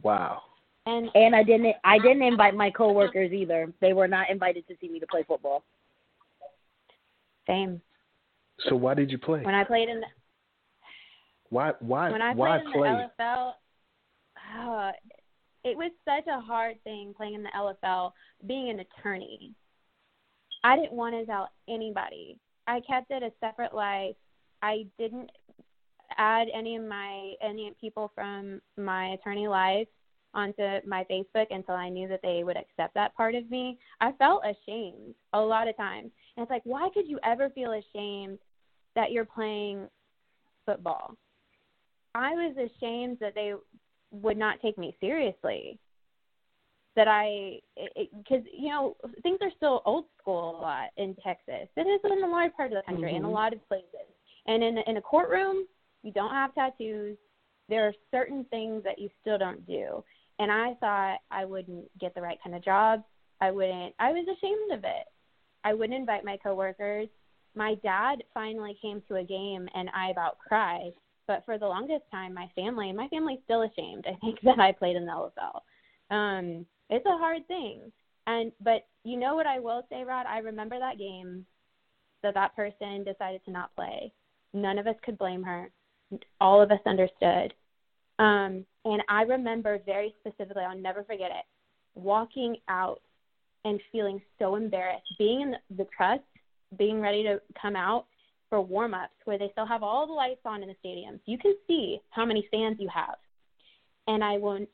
[0.02, 0.42] Wow.
[0.86, 3.72] And and I didn't I didn't invite my coworkers either.
[3.80, 5.62] They were not invited to see me to play football.
[7.46, 7.80] Same.
[8.68, 9.42] So why did you play?
[9.42, 10.06] When I played in the,
[11.50, 12.88] why why when I why played in play?
[13.18, 13.52] the LFL,
[14.58, 14.92] uh,
[15.64, 18.12] it was such a hard thing playing in the LFL,
[18.46, 19.54] being an attorney.
[20.64, 22.38] I didn't want to tell anybody.
[22.66, 24.14] I kept it a separate life.
[24.62, 25.30] I didn't
[26.16, 29.88] add any of my any people from my attorney life
[30.34, 33.78] onto my Facebook until I knew that they would accept that part of me.
[34.00, 36.10] I felt ashamed a lot of times.
[36.36, 38.38] And it's like, why could you ever feel ashamed
[38.94, 39.88] that you're playing
[40.66, 41.14] football?
[42.14, 43.54] I was ashamed that they
[44.10, 45.78] would not take me seriously.
[46.96, 47.60] That I,
[47.94, 51.68] because you know, things are still old school a lot in Texas.
[51.76, 53.18] It is in a large part of the country, mm-hmm.
[53.18, 53.86] in a lot of places.
[54.46, 55.66] And in in a courtroom,
[56.02, 57.16] you don't have tattoos.
[57.68, 60.02] There are certain things that you still don't do.
[60.40, 63.04] And I thought I wouldn't get the right kind of job.
[63.40, 63.94] I wouldn't.
[64.00, 65.06] I was ashamed of it.
[65.62, 67.08] I wouldn't invite my coworkers.
[67.54, 70.92] My dad finally came to a game, and I about cried
[71.30, 74.04] but for the longest time, my family, my family's still ashamed.
[74.04, 75.60] I think that I played in the LFL.
[76.12, 77.92] Um, it's a hard thing,
[78.26, 80.26] and but you know what I will say, Rod?
[80.26, 81.46] I remember that game
[82.24, 84.12] that that person decided to not play.
[84.54, 85.70] None of us could blame her.
[86.40, 87.54] All of us understood.
[88.18, 91.44] Um, and I remember very specifically, I'll never forget it,
[91.94, 93.00] walking out
[93.64, 96.22] and feeling so embarrassed, being in the, trust,
[96.78, 98.06] being ready to come out,
[98.50, 101.20] for warm ups where they still have all the lights on in the stadiums.
[101.24, 103.14] You can see how many fans you have.
[104.08, 104.68] And I won't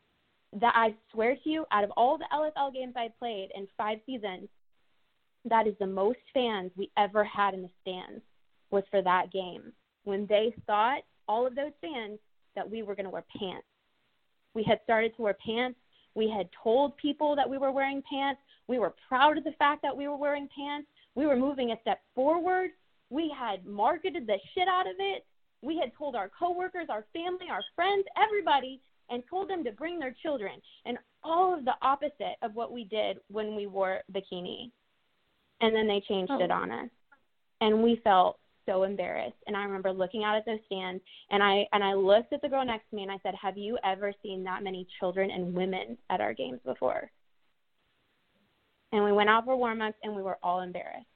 [0.61, 3.99] that I swear to you, out of all the LFL games I played in five
[4.07, 4.49] seasons,
[5.45, 8.23] that is the most fans we ever had in the stands
[8.71, 9.73] was for that game.
[10.05, 12.19] When they thought all of those fans
[12.55, 13.67] that we were going to wear pants.
[14.57, 15.79] We had started to wear pants.
[16.15, 18.41] We had told people that we were wearing pants.
[18.67, 20.89] We were proud of the fact that we were wearing pants.
[21.15, 22.71] We were moving a step forward
[23.11, 25.25] we had marketed the shit out of it.
[25.63, 29.99] We had told our coworkers, our family, our friends, everybody, and told them to bring
[29.99, 30.61] their children.
[30.85, 34.71] And all of the opposite of what we did when we wore bikini.
[35.61, 36.43] And then they changed oh.
[36.43, 36.91] it on us.
[37.61, 39.37] And we felt so embarrassed.
[39.47, 42.49] And I remember looking out at those stands and I and I looked at the
[42.49, 45.55] girl next to me and I said, Have you ever seen that many children and
[45.55, 47.11] women at our games before?
[48.93, 51.07] And we went out for warm ups and we were all embarrassed.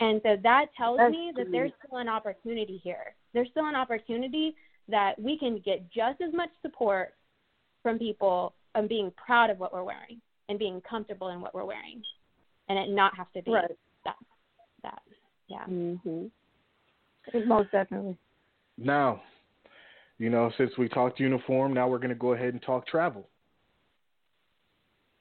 [0.00, 3.14] And so that tells That's me that there's still an opportunity here.
[3.32, 4.54] There's still an opportunity
[4.88, 7.14] that we can get just as much support
[7.82, 11.64] from people and being proud of what we're wearing and being comfortable in what we're
[11.64, 12.02] wearing,
[12.68, 13.70] and it not have to be right.
[14.04, 14.16] that.
[14.82, 15.00] That
[15.48, 15.64] yeah.
[15.66, 16.30] Mhm.
[17.46, 18.16] Most definitely.
[18.76, 19.22] Now,
[20.18, 23.28] you know, since we talked uniform, now we're going to go ahead and talk travel.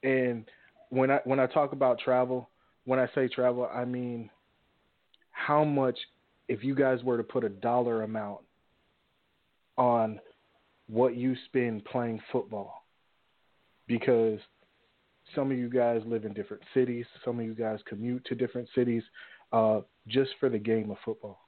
[0.03, 0.49] And
[0.89, 2.49] when I when I talk about travel,
[2.85, 4.29] when I say travel, I mean
[5.31, 5.97] how much,
[6.47, 8.41] if you guys were to put a dollar amount
[9.77, 10.19] on
[10.87, 12.85] what you spend playing football,
[13.87, 14.39] because
[15.33, 18.67] some of you guys live in different cities, some of you guys commute to different
[18.75, 19.03] cities
[19.51, 21.39] uh, just for the game of football,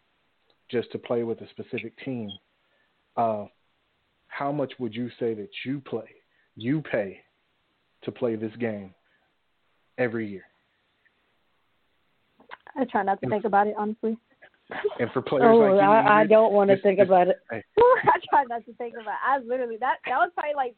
[0.69, 2.29] just to play with a specific team.
[3.17, 3.45] Uh,
[4.27, 6.09] how much would you say that you play,
[6.55, 7.21] you pay
[8.03, 8.93] to play this game
[9.97, 10.43] every year?
[12.77, 14.17] I try not to think about it, honestly.
[14.99, 17.37] And for players oh, like you, I, I don't want to think about it.
[17.51, 17.61] I
[18.29, 19.11] try not to think about.
[19.11, 19.25] It.
[19.25, 20.75] I literally that that was probably like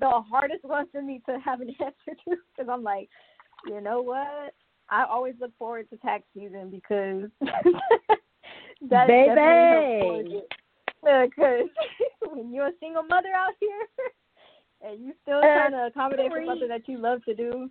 [0.00, 3.08] the hardest one for me to have an answer to because I'm like,
[3.66, 4.54] you know what?
[4.88, 7.30] I always look forward to tax season because
[8.90, 10.42] that baby.
[11.02, 11.68] Because
[12.30, 13.86] when you're a single mother out here
[14.90, 17.70] and you still uh, trying to accommodate for something that you love to do,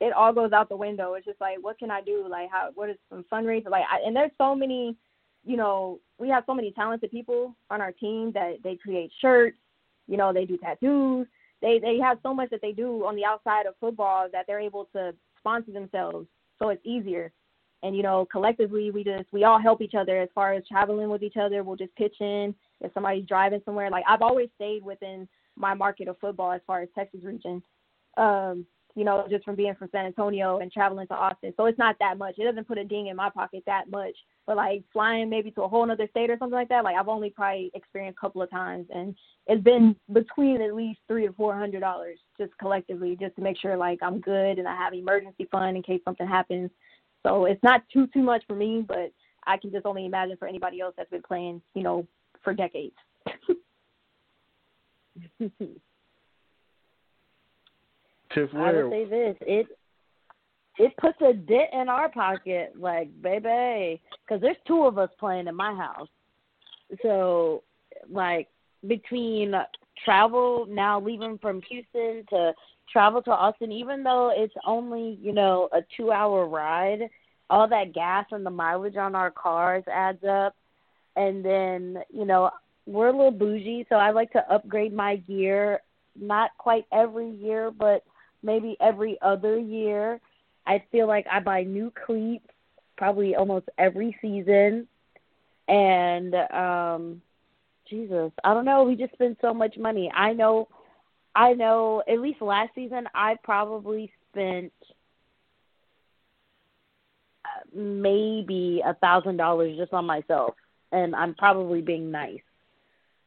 [0.00, 1.14] it all goes out the window.
[1.14, 2.26] It's just like, what can I do?
[2.28, 2.70] Like, how?
[2.74, 3.70] What is some fundraiser?
[3.70, 4.96] Like, I, and there's so many,
[5.44, 9.56] you know, we have so many talented people on our team that they create shirts.
[10.08, 11.26] You know, they do tattoos.
[11.60, 14.60] They they have so much that they do on the outside of football that they're
[14.60, 16.26] able to sponsor themselves,
[16.62, 17.32] so it's easier.
[17.82, 21.10] And you know, collectively, we just we all help each other as far as traveling
[21.10, 21.64] with each other.
[21.64, 23.90] We'll just pitch in if somebody's driving somewhere.
[23.90, 27.62] Like I've always stayed within my market of football as far as Texas region.
[28.16, 31.52] Um, you know, just from being from San Antonio and traveling to Austin.
[31.56, 32.34] So it's not that much.
[32.38, 34.14] It doesn't put a ding in my pocket that much.
[34.46, 37.08] But like flying maybe to a whole other state or something like that, like I've
[37.08, 39.14] only probably experienced a couple of times and
[39.46, 43.58] it's been between at least three to four hundred dollars just collectively just to make
[43.58, 46.70] sure like I'm good and I have emergency fund in case something happens.
[47.24, 49.12] So it's not too too much for me, but
[49.46, 52.06] I can just only imagine for anybody else that's been playing, you know,
[52.42, 52.94] for decades.
[58.34, 59.66] Tiff, I where will say this: it
[60.78, 65.46] it puts a dent in our pocket, like baby, because there's two of us playing
[65.46, 66.08] in my house.
[67.02, 67.62] So,
[68.10, 68.48] like
[68.86, 69.54] between
[70.04, 72.52] travel now leaving from Houston to
[72.90, 77.08] travel to Austin, even though it's only you know a two-hour ride,
[77.50, 80.54] all that gas and the mileage on our cars adds up,
[81.16, 82.50] and then you know
[82.86, 85.80] we're a little bougie, so I like to upgrade my gear.
[86.18, 88.02] Not quite every year, but
[88.42, 90.20] maybe every other year.
[90.66, 92.46] I feel like I buy new cleats
[92.96, 94.86] probably almost every season.
[95.68, 97.22] And um
[97.88, 100.10] Jesus, I don't know, we just spend so much money.
[100.14, 100.68] I know
[101.34, 104.72] I know at least last season I probably spent
[107.44, 110.54] uh, maybe a thousand dollars just on myself
[110.92, 112.40] and I'm probably being nice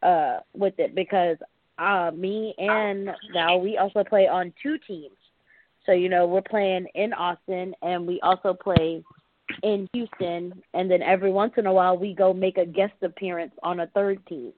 [0.03, 1.37] uh with it because
[1.77, 5.15] uh me and Val we also play on two teams.
[5.85, 9.03] So, you know, we're playing in Austin and we also play
[9.61, 13.53] in Houston and then every once in a while we go make a guest appearance
[13.61, 14.53] on a third team.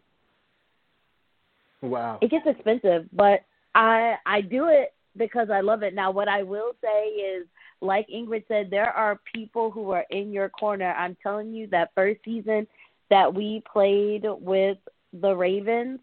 [1.82, 2.20] Wow.
[2.22, 3.42] It gets expensive, but
[3.76, 5.94] I I do it because I love it.
[5.94, 7.48] Now what I will say is
[7.82, 10.94] like Ingrid said, there are people who are in your corner.
[10.98, 12.68] I'm telling you that first season
[13.10, 14.78] that we played with
[15.14, 16.00] the Ravens,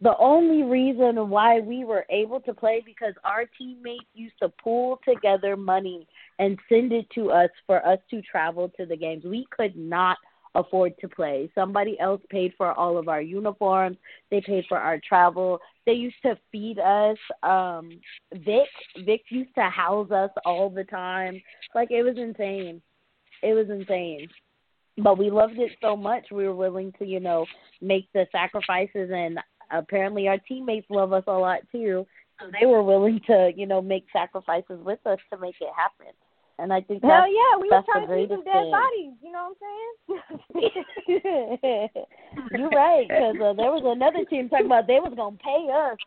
[0.00, 5.00] the only reason why we were able to play because our teammates used to pool
[5.06, 6.06] together money
[6.38, 9.24] and send it to us for us to travel to the games.
[9.24, 10.18] We could not
[10.54, 11.50] afford to play.
[11.54, 13.98] Somebody else paid for all of our uniforms.
[14.30, 15.58] They paid for our travel.
[15.84, 17.18] They used to feed us.
[17.42, 18.00] Um
[18.32, 18.68] Vic
[19.04, 21.40] Vic used to house us all the time.
[21.74, 22.80] Like it was insane.
[23.42, 24.28] It was insane.
[24.98, 27.44] But we loved it so much we were willing to, you know,
[27.82, 29.38] make the sacrifices and
[29.70, 32.06] apparently our teammates love us a lot too.
[32.40, 36.12] So they were willing to, you know, make sacrifices with us to make it happen.
[36.58, 38.70] And I think Hell that's, yeah, we were trying to see some dead thing.
[38.70, 39.12] bodies.
[39.22, 40.70] You know what I'm
[41.64, 41.90] saying?
[42.58, 45.98] You're right, because uh, there was another team talking about they was gonna pay us.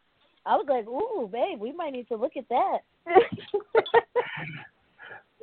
[0.46, 2.80] I was like, ooh, babe, we might need to look at that.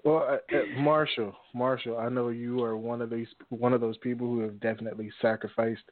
[0.06, 3.98] Well, uh, uh, Marshall, Marshall, I know you are one of these one of those
[3.98, 5.82] people who have definitely sacrificed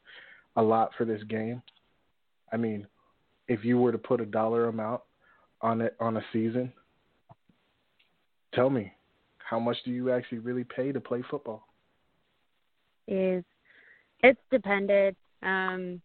[0.55, 1.61] a lot for this game.
[2.55, 2.87] I mean,
[3.49, 5.03] if you were to put a dollar amount
[5.61, 6.73] on it on a season,
[8.55, 8.93] tell me,
[9.39, 11.67] how much do you actually really pay to play football?
[13.07, 13.45] is
[14.23, 15.17] it's dependent.
[15.43, 16.01] Um,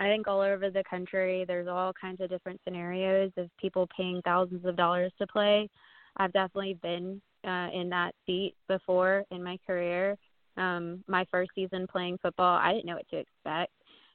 [0.00, 4.20] I think all over the country, there's all kinds of different scenarios of people paying
[4.24, 5.68] thousands of dollars to play.
[6.16, 10.16] I've definitely been uh, in that seat before in my career.
[10.56, 13.72] Um, my first season playing football, I didn't know what to expect.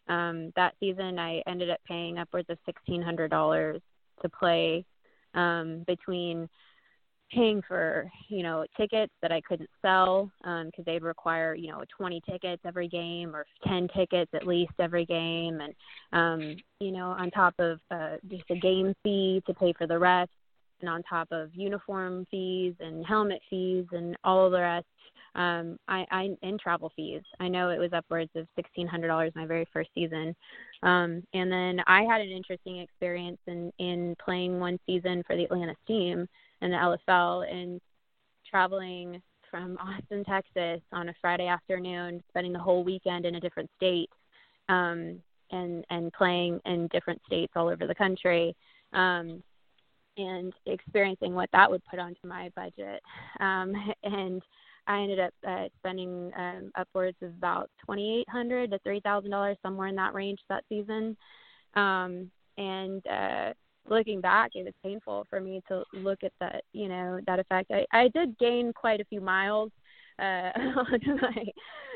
[0.10, 3.82] Um, that season, I ended up paying upwards of sixteen hundred dollars
[4.22, 4.86] to play
[5.34, 6.50] um, between
[7.32, 11.84] paying for you know tickets that I couldn't sell because um, they'd require you know
[11.98, 15.74] 20 tickets every game or 10 tickets at least every game, and
[16.14, 19.98] um, you know on top of uh, just a game fee to pay for the
[19.98, 20.32] rest,
[20.82, 24.86] and on top of uniform fees and helmet fees and all of the rest.
[25.36, 27.22] Um, I, I and travel fees.
[27.40, 30.36] I know it was upwards of sixteen hundred dollars my very first season,
[30.82, 35.44] um, and then I had an interesting experience in in playing one season for the
[35.44, 36.28] Atlanta Steam
[36.62, 37.80] in the LFL and
[38.50, 43.70] traveling from Austin, Texas on a Friday afternoon, spending the whole weekend in a different
[43.78, 44.10] state,
[44.70, 48.56] um, and and playing in different states all over the country,
[48.94, 49.44] um,
[50.18, 53.02] and experiencing what that would put onto my budget.
[53.40, 54.42] Um, and
[54.88, 59.32] I ended up uh, spending um, upwards of about twenty eight hundred to three thousand
[59.32, 61.18] dollars, somewhere in that range that season.
[61.76, 63.54] Um, and uh,
[63.90, 67.72] looking back, it was painful for me to look at that, you know, that effect.
[67.72, 69.72] I, I did gain quite a few miles
[70.20, 71.46] uh, on my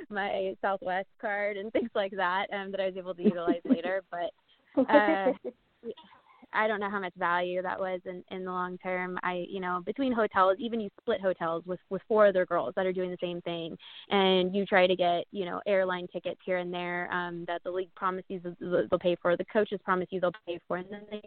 [0.10, 4.04] my Southwest card and things like that um, that I was able to utilize later.
[4.12, 5.34] But uh,
[6.54, 9.18] I don't know how much value that was in in the long term.
[9.24, 12.86] I you know between hotels, even you split hotels with with four other girls that
[12.86, 13.78] are doing the same thing,
[14.10, 17.72] and you try to get you know airline tickets here and there um, that the
[17.72, 21.22] league promises they'll pay for, the coaches promise you they'll pay for, and then they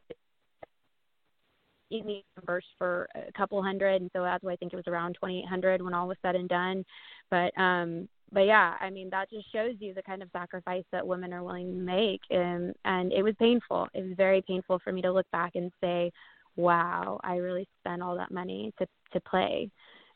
[1.91, 5.15] need reimbursed for a couple hundred, and so that's why I think it was around
[5.15, 6.85] twenty eight hundred when all was said and done.
[7.31, 11.07] But um, but yeah, I mean that just shows you the kind of sacrifice that
[11.07, 13.87] women are willing to make, and and it was painful.
[13.95, 16.11] It was very painful for me to look back and say,
[16.57, 19.71] wow, I really spent all that money to to play.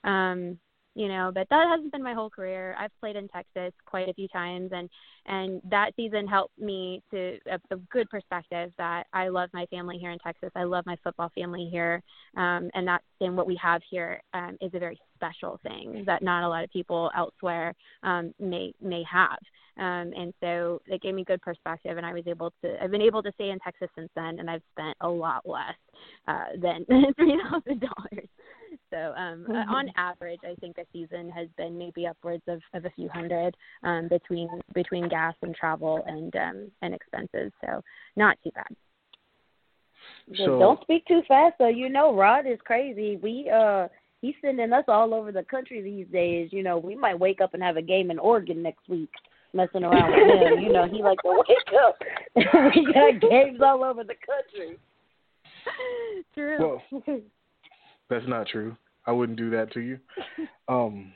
[0.05, 0.59] Um,
[0.99, 2.75] you know but that hasn't been my whole career.
[2.79, 4.91] I've played in texas quite a few times and
[5.27, 9.97] and that season helped me to a, a good perspective that i love my family
[9.99, 10.51] here in texas.
[10.57, 12.03] I love my football family here
[12.37, 16.23] um and that and what we have here um is a very special thing that
[16.23, 19.39] not a lot of people elsewhere um may may have.
[19.79, 23.03] Um and so it gave me good perspective and i was able to i've been
[23.03, 25.77] able to stay in texas since then and i've spent a lot less
[26.27, 26.85] uh than
[27.17, 28.29] three thousand dollars
[28.91, 29.71] so um, uh, mm-hmm.
[29.71, 33.55] on average, I think a season has been maybe upwards of, of a few hundred
[33.83, 37.53] um, between between gas and travel and um, and expenses.
[37.61, 37.83] So
[38.17, 38.67] not too bad.
[40.37, 41.69] So, don't speak too fast, though.
[41.69, 43.19] You know, Rod is crazy.
[43.23, 43.89] We uh,
[44.21, 46.51] he's sending us all over the country these days.
[46.53, 49.11] You know, we might wake up and have a game in Oregon next week
[49.55, 50.65] messing around with him.
[50.65, 51.97] You know, he like to wake up.
[52.75, 54.79] we got games all over the country.
[56.35, 56.81] True.
[56.91, 57.03] Well,
[58.11, 58.77] that's not true.
[59.07, 59.99] I wouldn't do that to you.
[60.69, 61.15] Um,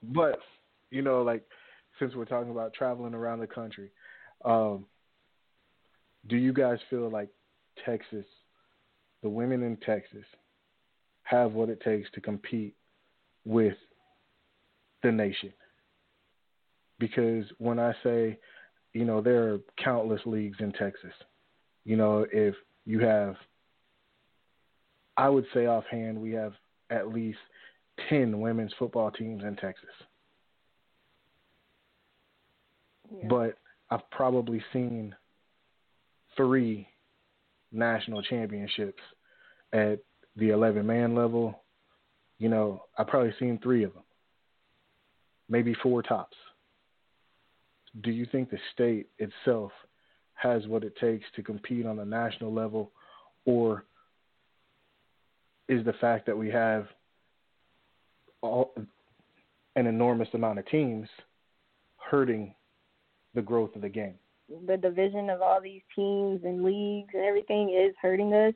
[0.00, 0.38] but
[0.90, 1.42] you know, like
[1.98, 3.90] since we're talking about traveling around the country,
[4.44, 4.86] um,
[6.28, 7.30] do you guys feel like
[7.84, 8.24] Texas,
[9.24, 10.24] the women in Texas,
[11.24, 12.76] have what it takes to compete
[13.44, 13.76] with
[15.02, 15.52] the nation?
[17.00, 18.38] Because when I say,
[18.92, 21.12] you know, there are countless leagues in Texas.
[21.84, 22.54] You know, if
[22.84, 23.36] you have
[25.20, 26.54] I would say offhand we have
[26.88, 27.38] at least
[28.08, 29.90] 10 women's football teams in Texas.
[33.14, 33.28] Yeah.
[33.28, 33.58] But
[33.90, 35.14] I've probably seen
[36.38, 36.88] three
[37.70, 39.02] national championships
[39.74, 39.98] at
[40.36, 41.64] the 11 man level.
[42.38, 44.04] You know, I've probably seen three of them,
[45.50, 46.36] maybe four tops.
[48.02, 49.72] Do you think the state itself
[50.32, 52.90] has what it takes to compete on the national level,
[53.44, 53.84] or
[55.70, 56.88] is the fact that we have
[58.42, 58.74] all,
[59.76, 61.08] an enormous amount of teams
[61.96, 62.52] hurting
[63.34, 64.14] the growth of the game.
[64.66, 68.52] The division of all these teams and leagues and everything is hurting us.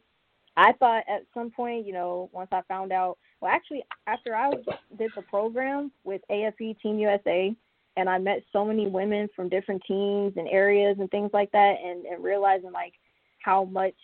[0.57, 4.51] I thought at some point, you know, once I found out, well, actually, after I
[4.99, 7.55] did the program with AFE Team USA,
[7.97, 11.77] and I met so many women from different teams and areas and things like that,
[11.85, 12.95] and, and realizing like
[13.39, 13.95] how much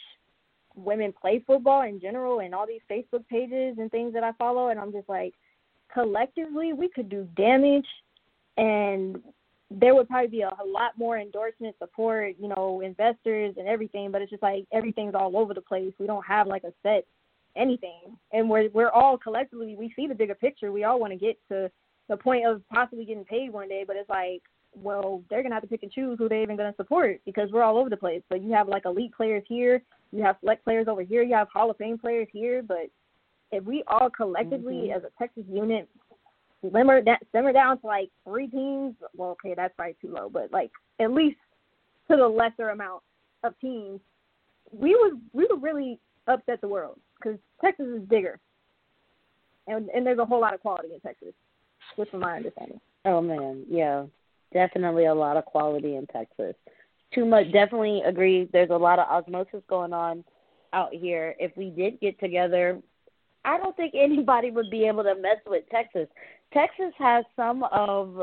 [0.75, 4.68] women play football in general and all these Facebook pages and things that I follow
[4.68, 5.35] and I'm just like
[5.93, 7.87] collectively we could do damage
[8.57, 9.21] and
[9.71, 14.11] there would probably be a, a lot more endorsement support, you know, investors and everything,
[14.11, 15.93] but it's just like everything's all over the place.
[15.99, 17.07] We don't have like a set
[17.57, 18.16] anything.
[18.33, 20.73] And we're we're all collectively we see the bigger picture.
[20.73, 21.71] We all want to get to
[22.09, 24.43] the point of possibly getting paid one day, but it's like
[24.75, 27.62] well, they're gonna have to pick and choose who they're even gonna support because we're
[27.62, 28.23] all over the place.
[28.29, 31.49] So you have like elite players here, you have select players over here, you have
[31.49, 32.89] Hall of Fame players here, but
[33.53, 34.97] if we all collectively mm-hmm.
[34.97, 35.89] as a Texas unit
[36.73, 40.53] simmer that simmer down to like three teams, well, okay, that's probably too low, but
[40.53, 41.39] like at least
[42.11, 43.03] to the lesser amount
[43.45, 44.01] of teams,
[44.73, 48.39] we would we would really upset the world because Texas is bigger,
[49.66, 51.35] and and there's a whole lot of quality in Texas,
[51.97, 52.81] which from my understanding.
[53.05, 54.05] Oh man, yeah,
[54.53, 56.55] definitely a lot of quality in Texas.
[57.14, 57.53] Too much.
[57.53, 58.48] Definitely agree.
[58.53, 60.24] There's a lot of osmosis going on
[60.72, 61.34] out here.
[61.38, 62.80] If we did get together,
[63.44, 66.09] I don't think anybody would be able to mess with Texas.
[66.53, 68.22] Texas has some of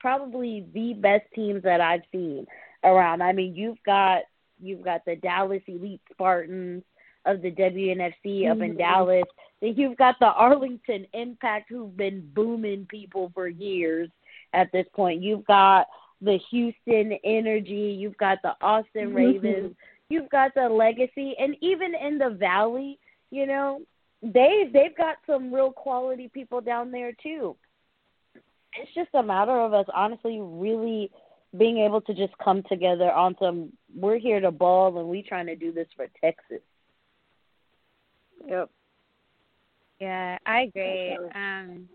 [0.00, 2.46] probably the best teams that I've seen
[2.84, 3.22] around.
[3.22, 4.22] I mean, you've got
[4.60, 6.82] you've got the Dallas Elite Spartans
[7.24, 8.52] of the WNFC mm-hmm.
[8.52, 8.78] up in mm-hmm.
[8.78, 9.24] Dallas.
[9.60, 14.08] Then you've got the Arlington Impact who've been booming people for years
[14.52, 15.22] at this point.
[15.22, 15.86] You've got
[16.20, 19.14] the Houston Energy, you've got the Austin mm-hmm.
[19.14, 19.76] Ravens,
[20.08, 22.98] you've got the Legacy, and even in the Valley,
[23.30, 23.80] you know,
[24.22, 27.56] they they've got some real quality people down there too.
[28.34, 31.10] It's just a matter of us honestly really
[31.56, 35.46] being able to just come together on some we're here to ball and we trying
[35.46, 36.60] to do this for Texas.
[38.48, 38.70] Yep.
[40.00, 41.18] Yeah, I agree.
[41.34, 41.88] Um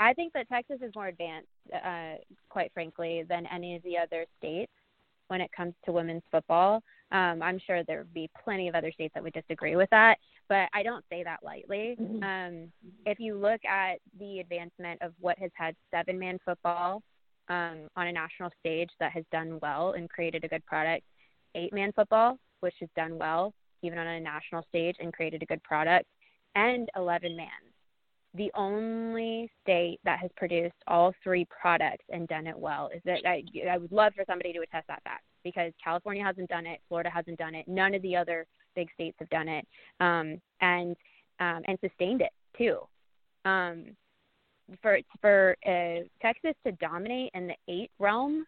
[0.00, 2.14] I think that Texas is more advanced, uh,
[2.48, 4.72] quite frankly, than any of the other states
[5.28, 6.82] when it comes to women's football.
[7.10, 10.18] Um, I'm sure there would be plenty of other states that would disagree with that,
[10.48, 11.96] but I don't say that lightly.
[12.00, 12.22] Mm-hmm.
[12.22, 12.72] Um,
[13.06, 17.02] if you look at the advancement of what has had seven man football
[17.48, 21.04] um, on a national stage that has done well and created a good product,
[21.54, 25.46] eight man football, which has done well even on a national stage and created a
[25.46, 26.06] good product,
[26.54, 27.48] and 11 man.
[28.38, 33.18] The only state that has produced all three products and done it well is that
[33.26, 36.80] I, I would love for somebody to attest that fact because California hasn't done it,
[36.88, 39.66] Florida hasn't done it, none of the other big states have done it,
[39.98, 40.96] um, and
[41.40, 42.78] um, and sustained it too.
[43.44, 43.96] Um,
[44.82, 48.46] for for uh, Texas to dominate in the eight realm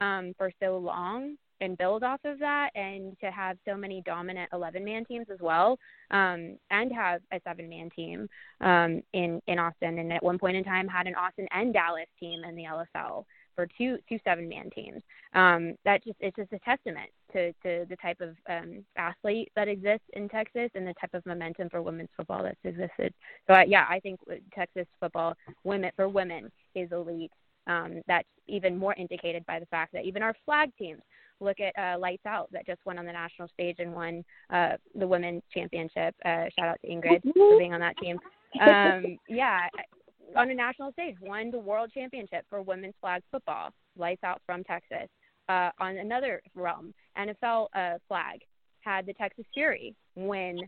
[0.00, 4.48] um, for so long and build off of that, and to have so many dominant
[4.52, 5.78] 11 man teams as well,
[6.10, 8.28] um, and have a seven man team
[8.60, 12.08] um, in in Austin, and at one point in time had an Austin and Dallas
[12.20, 13.24] team in the LFL
[13.58, 15.02] for two two seven man teams.
[15.34, 19.66] Um, that just it's just a testament to to the type of um, athlete that
[19.66, 23.12] exists in Texas and the type of momentum for women's football that's existed.
[23.48, 24.20] So uh, yeah, I think
[24.54, 25.34] Texas football
[25.64, 27.32] women for women is elite.
[27.66, 31.02] Um, that's even more indicated by the fact that even our flag teams
[31.40, 34.72] look at uh, Lights Out that just went on the national stage and won uh,
[34.94, 36.14] the women's championship.
[36.24, 38.18] Uh, shout out to Ingrid for being on that team.
[38.60, 39.68] Um, yeah,
[40.36, 43.70] on a national stage, won the world championship for women's flag football.
[43.96, 45.08] Lights Out from Texas.
[45.48, 48.40] Uh, on another realm, NFL uh, flag
[48.80, 50.60] had the Texas Fury win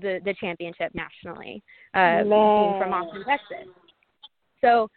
[0.00, 1.62] the the championship nationally
[1.94, 3.72] uh, from Austin, Texas.
[4.60, 4.88] So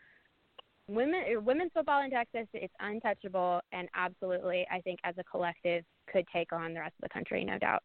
[0.90, 5.84] women eh, women's football in Texas it's untouchable and absolutely I think as a collective
[6.12, 7.84] could take on the rest of the country, no doubt.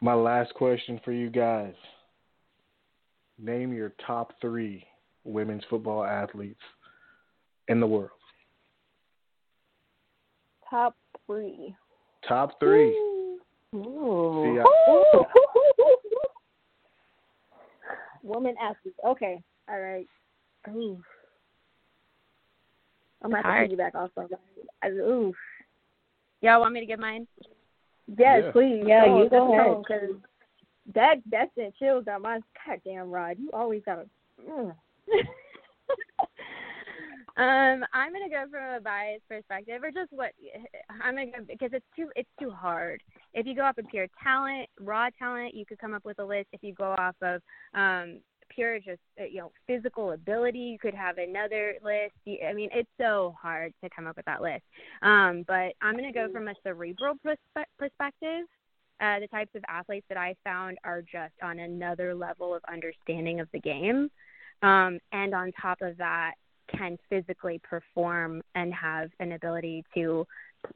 [0.00, 1.74] My last question for you guys.
[3.38, 4.84] Name your top three
[5.24, 6.60] women's football athletes
[7.68, 8.10] in the world.
[10.68, 10.96] Top
[11.26, 11.74] three.
[12.26, 12.88] Top three.
[13.74, 14.58] Ooh.
[14.64, 15.22] See,
[18.22, 18.98] Woman athletes.
[19.06, 19.40] Okay.
[19.68, 20.06] All right.
[20.68, 21.02] Ooh.
[23.22, 23.70] I'm gonna have Hard.
[23.70, 24.90] to piggyback off of that.
[24.90, 25.32] Ooh.
[26.40, 27.26] Y'all want me to give mine?
[28.18, 28.50] Yes, Yeah.
[28.52, 28.84] please.
[28.84, 29.78] Yeah, Go, you go let's ahead.
[29.78, 30.16] Because
[30.94, 33.38] that that sent chills down my goddamn rod.
[33.38, 34.08] You always gotta.
[34.44, 34.74] Mm.
[37.36, 40.32] um, I'm gonna go from a biased perspective, or just what
[41.00, 43.00] I'm gonna go because it's too it's too hard.
[43.34, 46.24] If you go off of pure talent, raw talent, you could come up with a
[46.24, 46.48] list.
[46.52, 47.40] If you go off of
[47.74, 48.18] um,
[48.54, 52.14] pure just uh, you know physical ability, you could have another list.
[52.26, 54.62] I mean, it's so hard to come up with that list.
[55.02, 58.46] Um, but I'm gonna go from a cerebral perspe- perspective.
[59.00, 63.40] Uh, the types of athletes that I found are just on another level of understanding
[63.40, 64.08] of the game.
[64.62, 66.34] Um, and on top of that,
[66.68, 70.24] can physically perform and have an ability to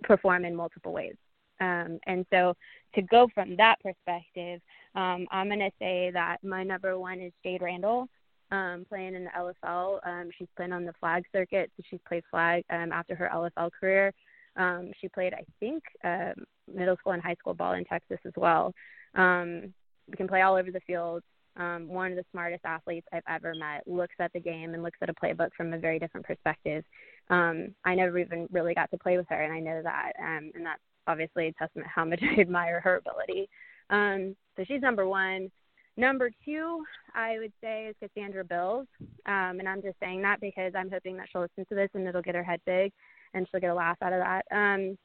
[0.02, 1.14] perform in multiple ways.
[1.60, 2.54] Um, and so,
[2.94, 4.60] to go from that perspective,
[4.94, 8.08] um, I'm going to say that my number one is Jade Randall,
[8.50, 10.06] um, playing in the LFL.
[10.06, 13.70] Um, she's been on the flag circuit, so she's played flag um, after her LFL
[13.78, 14.12] career.
[14.56, 18.32] Um, she played, I think, um, middle school and high school ball in Texas as
[18.36, 18.72] well.
[19.14, 19.74] Um,
[20.16, 21.22] can play all over the field
[21.56, 24.98] um, one of the smartest athletes I've ever met, looks at the game and looks
[25.00, 26.84] at a playbook from a very different perspective.
[27.30, 30.50] Um, I never even really got to play with her, and I know that, um,
[30.54, 33.48] and that's obviously a testament how much I admire her ability.
[33.90, 35.50] Um, so she's number one.
[35.98, 36.84] Number two,
[37.14, 38.86] I would say, is Cassandra Bills,
[39.24, 42.06] um, and I'm just saying that because I'm hoping that she'll listen to this and
[42.06, 42.92] it'll get her head big,
[43.32, 44.44] and she'll get a laugh out of that.
[44.50, 44.98] Um,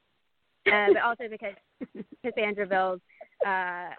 [0.67, 1.53] uh, but also because
[2.25, 2.99] Cassandra Bills
[3.47, 3.89] uh,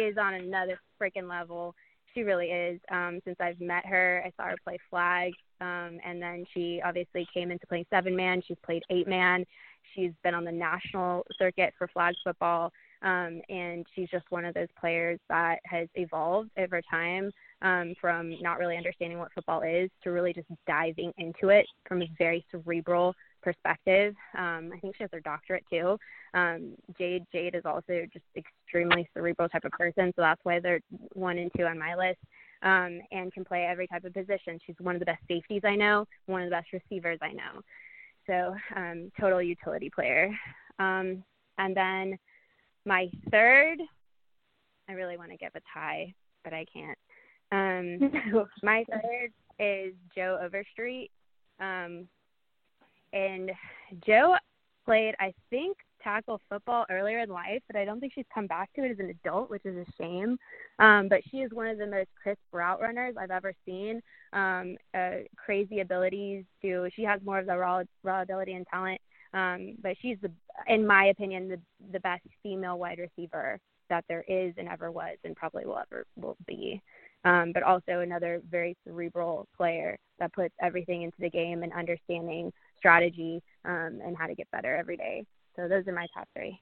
[0.00, 1.74] is on another freaking level
[2.14, 2.80] she really is.
[2.90, 7.26] Um, since I've met her, I saw her play flag, um, and then she obviously
[7.32, 8.42] came into playing seven man.
[8.46, 9.44] She's played eight man.
[9.94, 14.54] She's been on the national circuit for flag football, um, and she's just one of
[14.54, 17.30] those players that has evolved over time
[17.62, 22.02] um, from not really understanding what football is to really just diving into it from
[22.02, 24.14] a very cerebral perspective.
[24.36, 25.98] Um, I think she has her doctorate too.
[26.34, 30.80] Um, Jade Jade is also just extremely cerebral type of person, so that's why they're
[31.14, 32.18] one and two on my list.
[32.60, 34.58] Um, and can play every type of position.
[34.66, 37.62] She's one of the best safeties I know, one of the best receivers I know.
[38.26, 40.36] So um, total utility player.
[40.80, 41.22] Um,
[41.58, 42.18] and then
[42.84, 43.78] my third,
[44.88, 46.12] I really want to give a tie,
[46.42, 46.98] but I can't.
[47.52, 51.10] Um, my third is Joe Overstreet.
[51.60, 52.08] Um,
[53.12, 53.50] and
[54.06, 54.36] Joe
[54.84, 58.72] played, I think, tackle football earlier in life, but I don't think she's come back
[58.74, 60.38] to it as an adult, which is a shame.
[60.78, 64.00] Um, but she is one of the most crisp route runners I've ever seen.
[64.32, 69.00] Um, uh, crazy abilities to, she has more of the raw, raw ability and talent
[69.34, 70.30] Um, but she's the,
[70.66, 71.60] in my opinion, the
[71.92, 73.58] the best female wide receiver
[73.90, 76.80] that there is and ever was and probably will ever will be.
[77.24, 82.52] Um, but also another very cerebral player that puts everything into the game and understanding
[82.78, 85.24] strategy um, and how to get better every day.
[85.56, 86.60] So those are my top three.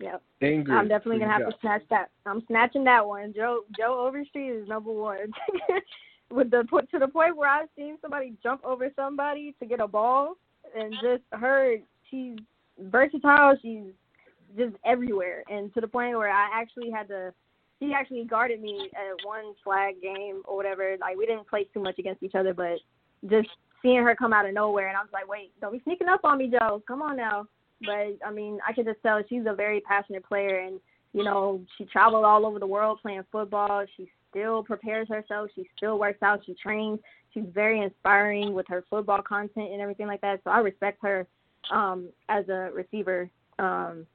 [0.00, 0.22] Yep.
[0.42, 1.50] Ingrid, I'm definitely gonna have got?
[1.50, 2.10] to snatch that.
[2.24, 3.32] I'm snatching that one.
[3.34, 5.32] Joe Joe Overstreet is number one.
[6.30, 6.62] With the
[6.92, 10.34] to the point where I've seen somebody jump over somebody to get a ball,
[10.76, 11.76] and just her,
[12.10, 12.36] she's
[12.78, 13.56] versatile.
[13.60, 13.92] She's
[14.56, 17.32] just everywhere, and to the point where I actually had to.
[17.80, 20.96] He actually guarded me at one flag game or whatever.
[21.00, 22.78] Like we didn't play too much against each other, but
[23.30, 23.48] just
[23.82, 26.20] seeing her come out of nowhere, and I was like, wait, don't be sneaking up
[26.24, 26.82] on me, Joe.
[26.86, 27.46] Come on now.
[27.80, 30.80] But I mean, I could just tell she's a very passionate player, and
[31.12, 33.84] you know, she traveled all over the world playing football.
[33.96, 35.50] She still prepares herself.
[35.54, 36.40] She still works out.
[36.44, 36.98] She trains.
[37.32, 40.40] She's very inspiring with her football content and everything like that.
[40.44, 41.26] So I respect her
[41.70, 44.06] um, as a receiver um,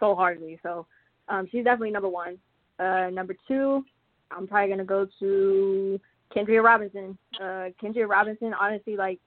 [0.00, 0.58] so hardly.
[0.62, 0.86] So
[1.28, 2.38] um, she's definitely number one.
[2.78, 3.84] Uh, number two,
[4.30, 6.00] I'm probably gonna go to
[6.34, 7.16] Kendria Robinson.
[7.40, 9.18] Uh, Kendria Robinson, honestly, like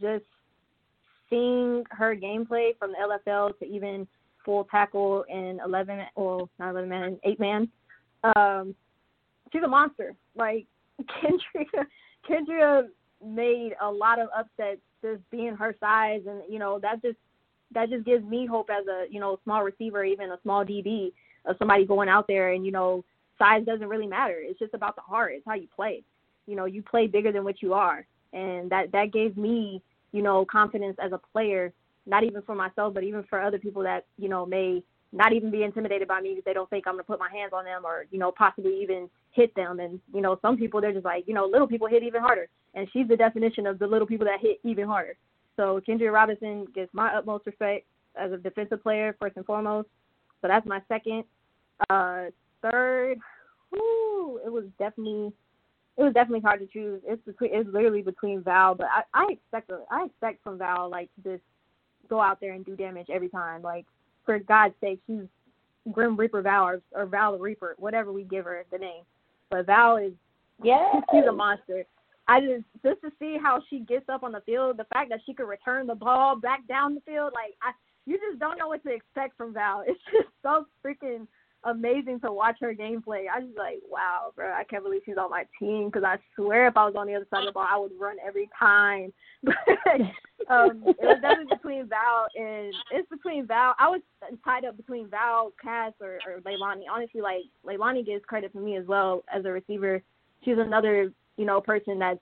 [0.00, 0.24] just
[1.30, 4.06] seeing her gameplay from the LFL to even
[4.44, 7.68] full tackle in 11 well, not 11 man, eight man.
[8.36, 8.74] Um,
[9.52, 10.14] she's a monster.
[10.34, 10.66] Like
[11.02, 11.84] Kendria,
[12.28, 12.88] Kendria
[13.24, 17.18] made a lot of upsets just being her size, and you know that just
[17.72, 21.12] that just gives me hope as a you know small receiver, even a small DB
[21.44, 23.04] of somebody going out there and you know
[23.38, 24.36] size doesn't really matter.
[24.38, 25.32] It's just about the heart.
[25.34, 26.02] It's how you play.
[26.48, 29.82] You know, you play bigger than what you are, and that that gave me
[30.12, 31.72] you know confidence as a player,
[32.06, 34.82] not even for myself, but even for other people that you know may
[35.12, 37.52] not even be intimidated by me because they don't think I'm gonna put my hands
[37.54, 39.78] on them or you know possibly even hit them.
[39.78, 42.48] And you know some people they're just like you know little people hit even harder,
[42.74, 45.16] and she's the definition of the little people that hit even harder.
[45.56, 47.84] So Kendra Robinson gets my utmost respect
[48.16, 49.88] as a defensive player first and foremost.
[50.40, 51.24] So that's my second.
[51.90, 52.26] Uh,
[52.62, 53.18] third,
[53.70, 55.32] whoo, it was definitely
[55.98, 57.02] it was definitely hard to choose.
[57.04, 61.10] It's between it's literally between Val, but I, I expect I expect from Val like
[61.16, 61.42] to just
[62.08, 63.62] go out there and do damage every time.
[63.62, 63.84] Like
[64.24, 65.26] for God's sake, she's
[65.90, 69.02] Grim Reaper Val or, or Val the Reaper, whatever we give her the name.
[69.50, 70.12] But Val is
[70.62, 71.84] yeah, she's a monster.
[72.28, 75.20] I just just to see how she gets up on the field, the fact that
[75.26, 77.72] she could return the ball back down the field, like I
[78.06, 79.82] you just don't know what to expect from Val.
[79.88, 81.26] It's just so freaking
[81.64, 83.24] amazing to watch her gameplay.
[83.32, 86.68] I just like, wow, bro, I can't believe she's on my team because I swear
[86.68, 89.12] if I was on the other side of the ball, I would run every time.
[90.48, 93.74] Um, it was definitely between Val and it's between Val.
[93.78, 94.00] I was
[94.42, 96.84] tied up between Val, Cass, or, or Leilani.
[96.90, 100.02] Honestly, like Leilani gives credit for me as well as a receiver.
[100.44, 102.20] She's another, you know, person that's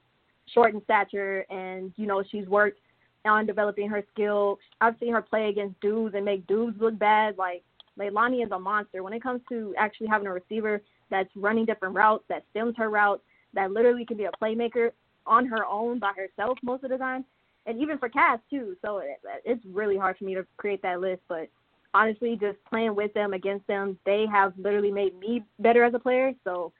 [0.53, 2.79] short in stature and you know she's worked
[3.25, 4.59] on developing her skill.
[4.81, 7.37] I've seen her play against dudes and make dudes look bad.
[7.37, 7.63] Like
[7.97, 11.95] Leilani is a monster when it comes to actually having a receiver that's running different
[11.95, 13.21] routes, that stems her routes,
[13.53, 14.91] that literally can be a playmaker
[15.25, 17.25] on her own by herself most of the time,
[17.65, 18.75] and even for Cass too.
[18.83, 21.49] So it, it's really hard for me to create that list, but
[21.93, 25.99] honestly, just playing with them against them, they have literally made me better as a
[25.99, 26.33] player.
[26.43, 26.71] So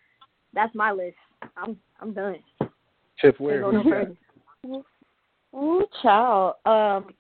[0.54, 1.18] that's my list.
[1.56, 2.38] I'm I'm done.
[2.60, 2.70] Tiff,
[3.22, 3.62] Can't where?
[3.62, 4.08] go no who you got?
[4.64, 4.84] further.
[5.56, 6.56] Ooh, child.
[6.66, 7.14] Um,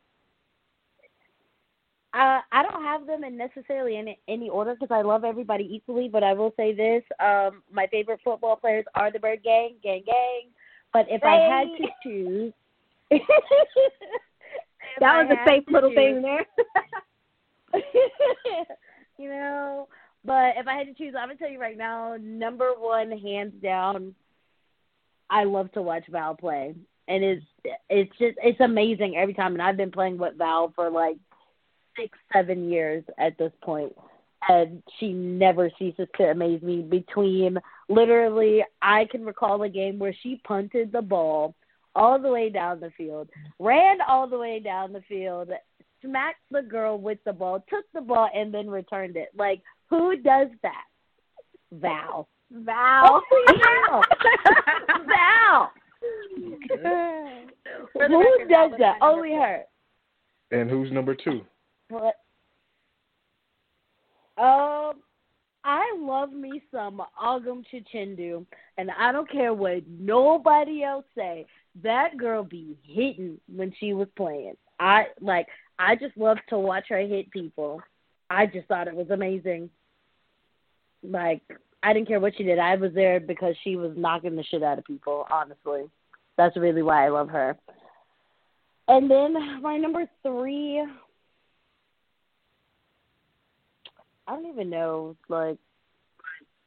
[2.17, 6.09] I I don't have them in necessarily in any order because I love everybody equally.
[6.09, 10.03] But I will say this: um, my favorite football players are the Bird Gang, gang,
[10.05, 10.49] gang.
[10.93, 12.53] But if I had to choose,
[14.99, 16.45] That was a safe little choose- thing there.
[19.17, 19.87] you know.
[20.25, 23.53] But if I had to choose, I'm gonna tell you right now, number one, hands
[23.61, 24.15] down.
[25.29, 26.73] I love to watch Val play,
[27.07, 27.45] and it's
[27.89, 29.53] it's just it's amazing every time.
[29.53, 31.17] And I've been playing with Val for like
[31.99, 33.93] six, seven years at this point,
[34.47, 36.81] and she never ceases to amaze me.
[36.81, 37.57] Between
[37.89, 41.55] literally, I can recall a game where she punted the ball
[41.95, 43.29] all the way down the field,
[43.59, 45.49] ran all the way down the field,
[46.01, 49.29] smacked the girl with the ball, took the ball, and then returned it.
[49.35, 50.83] Like, who does that?
[51.71, 52.27] Val.
[52.51, 53.21] Val.
[53.21, 53.21] Oh,
[53.87, 54.03] Val.
[55.07, 55.71] Val.
[57.93, 58.97] Who record, does was that?
[59.01, 59.63] Only her.
[60.51, 61.41] And who's number two?
[61.89, 62.15] What?
[64.37, 65.01] Um,
[65.63, 68.45] I love me some Agum Chichindu,
[68.77, 71.45] and I don't care what nobody else say.
[71.83, 74.55] That girl be hitting when she was playing.
[74.79, 75.47] I like.
[75.79, 77.81] I just love to watch her hit people.
[78.29, 79.69] I just thought it was amazing.
[81.03, 81.41] Like
[81.83, 82.59] I didn't care what she did.
[82.59, 85.25] I was there because she was knocking the shit out of people.
[85.29, 85.83] Honestly,
[86.37, 87.57] that's really why I love her.
[88.87, 90.83] And then my number three,
[94.27, 95.15] I don't even know.
[95.29, 95.57] Like,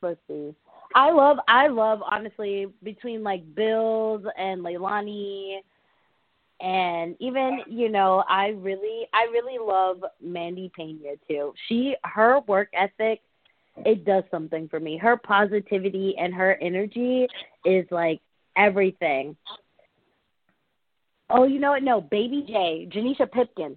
[0.02, 0.54] let's see.
[0.94, 5.58] I love, I love honestly between like Bills and Leilani,
[6.60, 11.54] and even you know, I really, I really love Mandy Pena too.
[11.68, 13.20] She, her work ethic,
[13.84, 14.96] it does something for me.
[14.98, 17.26] Her positivity and her energy
[17.64, 18.20] is like
[18.56, 19.36] everything.
[21.30, 21.82] Oh, you know what?
[21.82, 23.76] No, Baby J, Janisha Pipkin.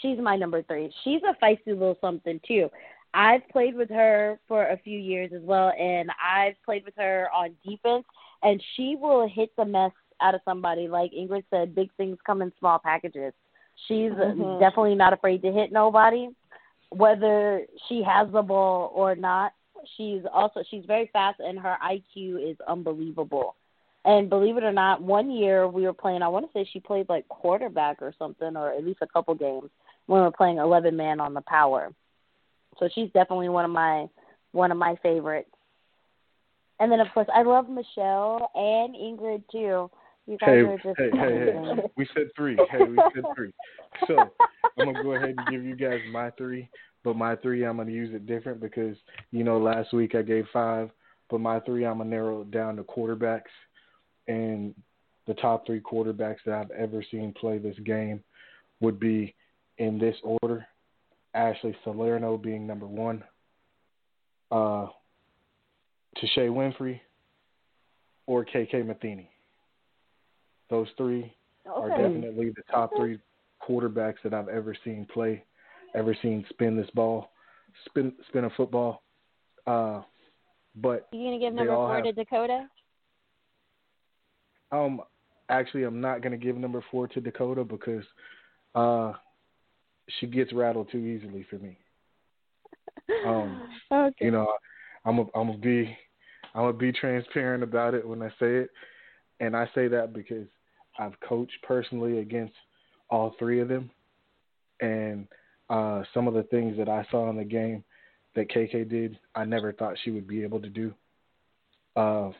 [0.00, 0.92] She's my number three.
[1.04, 2.68] She's a feisty little something too.
[3.14, 7.28] I've played with her for a few years as well, and I've played with her
[7.32, 8.04] on defense,
[8.42, 10.88] and she will hit the mess out of somebody.
[10.88, 13.32] Like Ingrid said, big things come in small packages.
[13.86, 14.58] She's mm-hmm.
[14.58, 16.28] definitely not afraid to hit nobody,
[16.90, 19.52] whether she has the ball or not.
[19.96, 23.54] She's also she's very fast, and her IQ is unbelievable.
[24.04, 26.22] And believe it or not, one year we were playing.
[26.22, 29.34] I want to say she played like quarterback or something, or at least a couple
[29.34, 29.70] games
[30.06, 31.90] when we're playing eleven man on the power
[32.78, 34.06] so she's definitely one of my
[34.52, 35.50] one of my favorites.
[36.80, 39.90] And then of course I love Michelle and Ingrid too.
[40.26, 41.82] You guys hey, are just hey, hey, hey.
[41.96, 42.56] We said three.
[42.70, 43.52] Hey, we said three.
[44.06, 44.16] So
[44.78, 46.68] I'm gonna go ahead and give you guys my three,
[47.04, 48.96] but my three I'm gonna use it different because
[49.30, 50.90] you know last week I gave five,
[51.30, 53.42] but my three I'm gonna narrow it down to quarterbacks,
[54.26, 54.74] and
[55.26, 58.22] the top three quarterbacks that I've ever seen play this game
[58.80, 59.34] would be
[59.78, 60.66] in this order:
[61.34, 63.24] Ashley Salerno being number one,
[64.50, 64.86] uh,
[66.16, 67.00] Tashay Winfrey,
[68.26, 69.30] or KK Matheny.
[70.70, 71.34] Those three
[71.66, 71.80] okay.
[71.80, 73.18] are definitely the top three
[73.66, 75.44] quarterbacks that I've ever seen play,
[75.94, 77.30] ever seen spin this ball,
[77.86, 79.02] spin spin a football.
[79.66, 80.02] Uh,
[80.76, 82.68] but you gonna give number four have, to Dakota?
[84.72, 85.00] Um,
[85.48, 88.04] actually, I'm not gonna give number four to Dakota because
[88.74, 89.12] uh,
[90.18, 91.78] she gets rattled too easily for me.
[93.26, 94.24] Um, okay.
[94.24, 94.48] You know,
[95.04, 95.96] I'm a, I'm gonna be
[96.54, 98.70] I'm gonna be transparent about it when I say it,
[99.40, 100.46] and I say that because
[100.98, 102.54] I've coached personally against
[103.10, 103.90] all three of them,
[104.80, 105.26] and
[105.70, 107.84] uh, some of the things that I saw in the game
[108.34, 110.92] that KK did, I never thought she would be able to do.
[111.96, 112.30] Uh,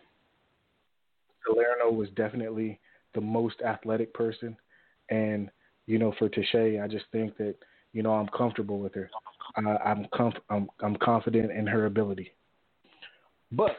[1.47, 2.81] Salerno was definitely
[3.15, 4.57] the most athletic person,
[5.11, 5.51] and
[5.87, 7.57] you know, for Tashay, I just think that
[7.93, 9.11] you know I'm comfortable with her.
[9.57, 12.33] Uh, I'm comf- I'm I'm confident in her ability.
[13.53, 13.77] But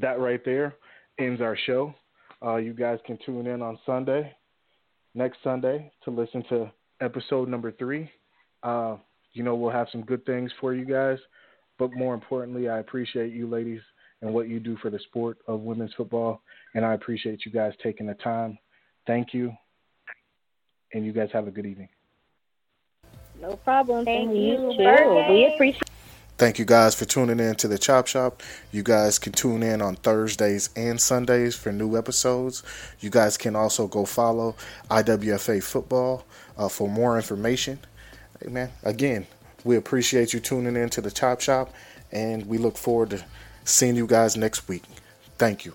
[0.00, 0.74] that right there
[1.18, 1.94] ends our show.
[2.42, 4.32] Uh, you guys can tune in on Sunday,
[5.14, 6.70] next Sunday, to listen to
[7.00, 8.10] episode number three.
[8.62, 8.96] Uh,
[9.32, 11.18] you know, we'll have some good things for you guys.
[11.78, 13.80] But more importantly, I appreciate you ladies
[14.22, 16.42] and what you do for the sport of women's football.
[16.74, 18.58] And I appreciate you guys taking the time.
[19.06, 19.52] Thank you
[20.94, 21.88] and you guys have a good evening.
[23.40, 24.04] No problem.
[24.04, 24.56] Thank, Thank you.
[24.78, 25.26] too.
[25.28, 25.90] We appreciate.
[26.36, 28.42] Thank you guys for tuning in to the Chop Shop.
[28.72, 32.64] You guys can tune in on Thursdays and Sundays for new episodes.
[32.98, 34.56] You guys can also go follow
[34.90, 36.24] IWFA Football
[36.56, 37.78] uh, for more information.
[38.42, 39.26] Hey man, again,
[39.62, 41.72] we appreciate you tuning in to the Chop Shop,
[42.10, 43.24] and we look forward to
[43.64, 44.82] seeing you guys next week.
[45.38, 45.74] Thank you.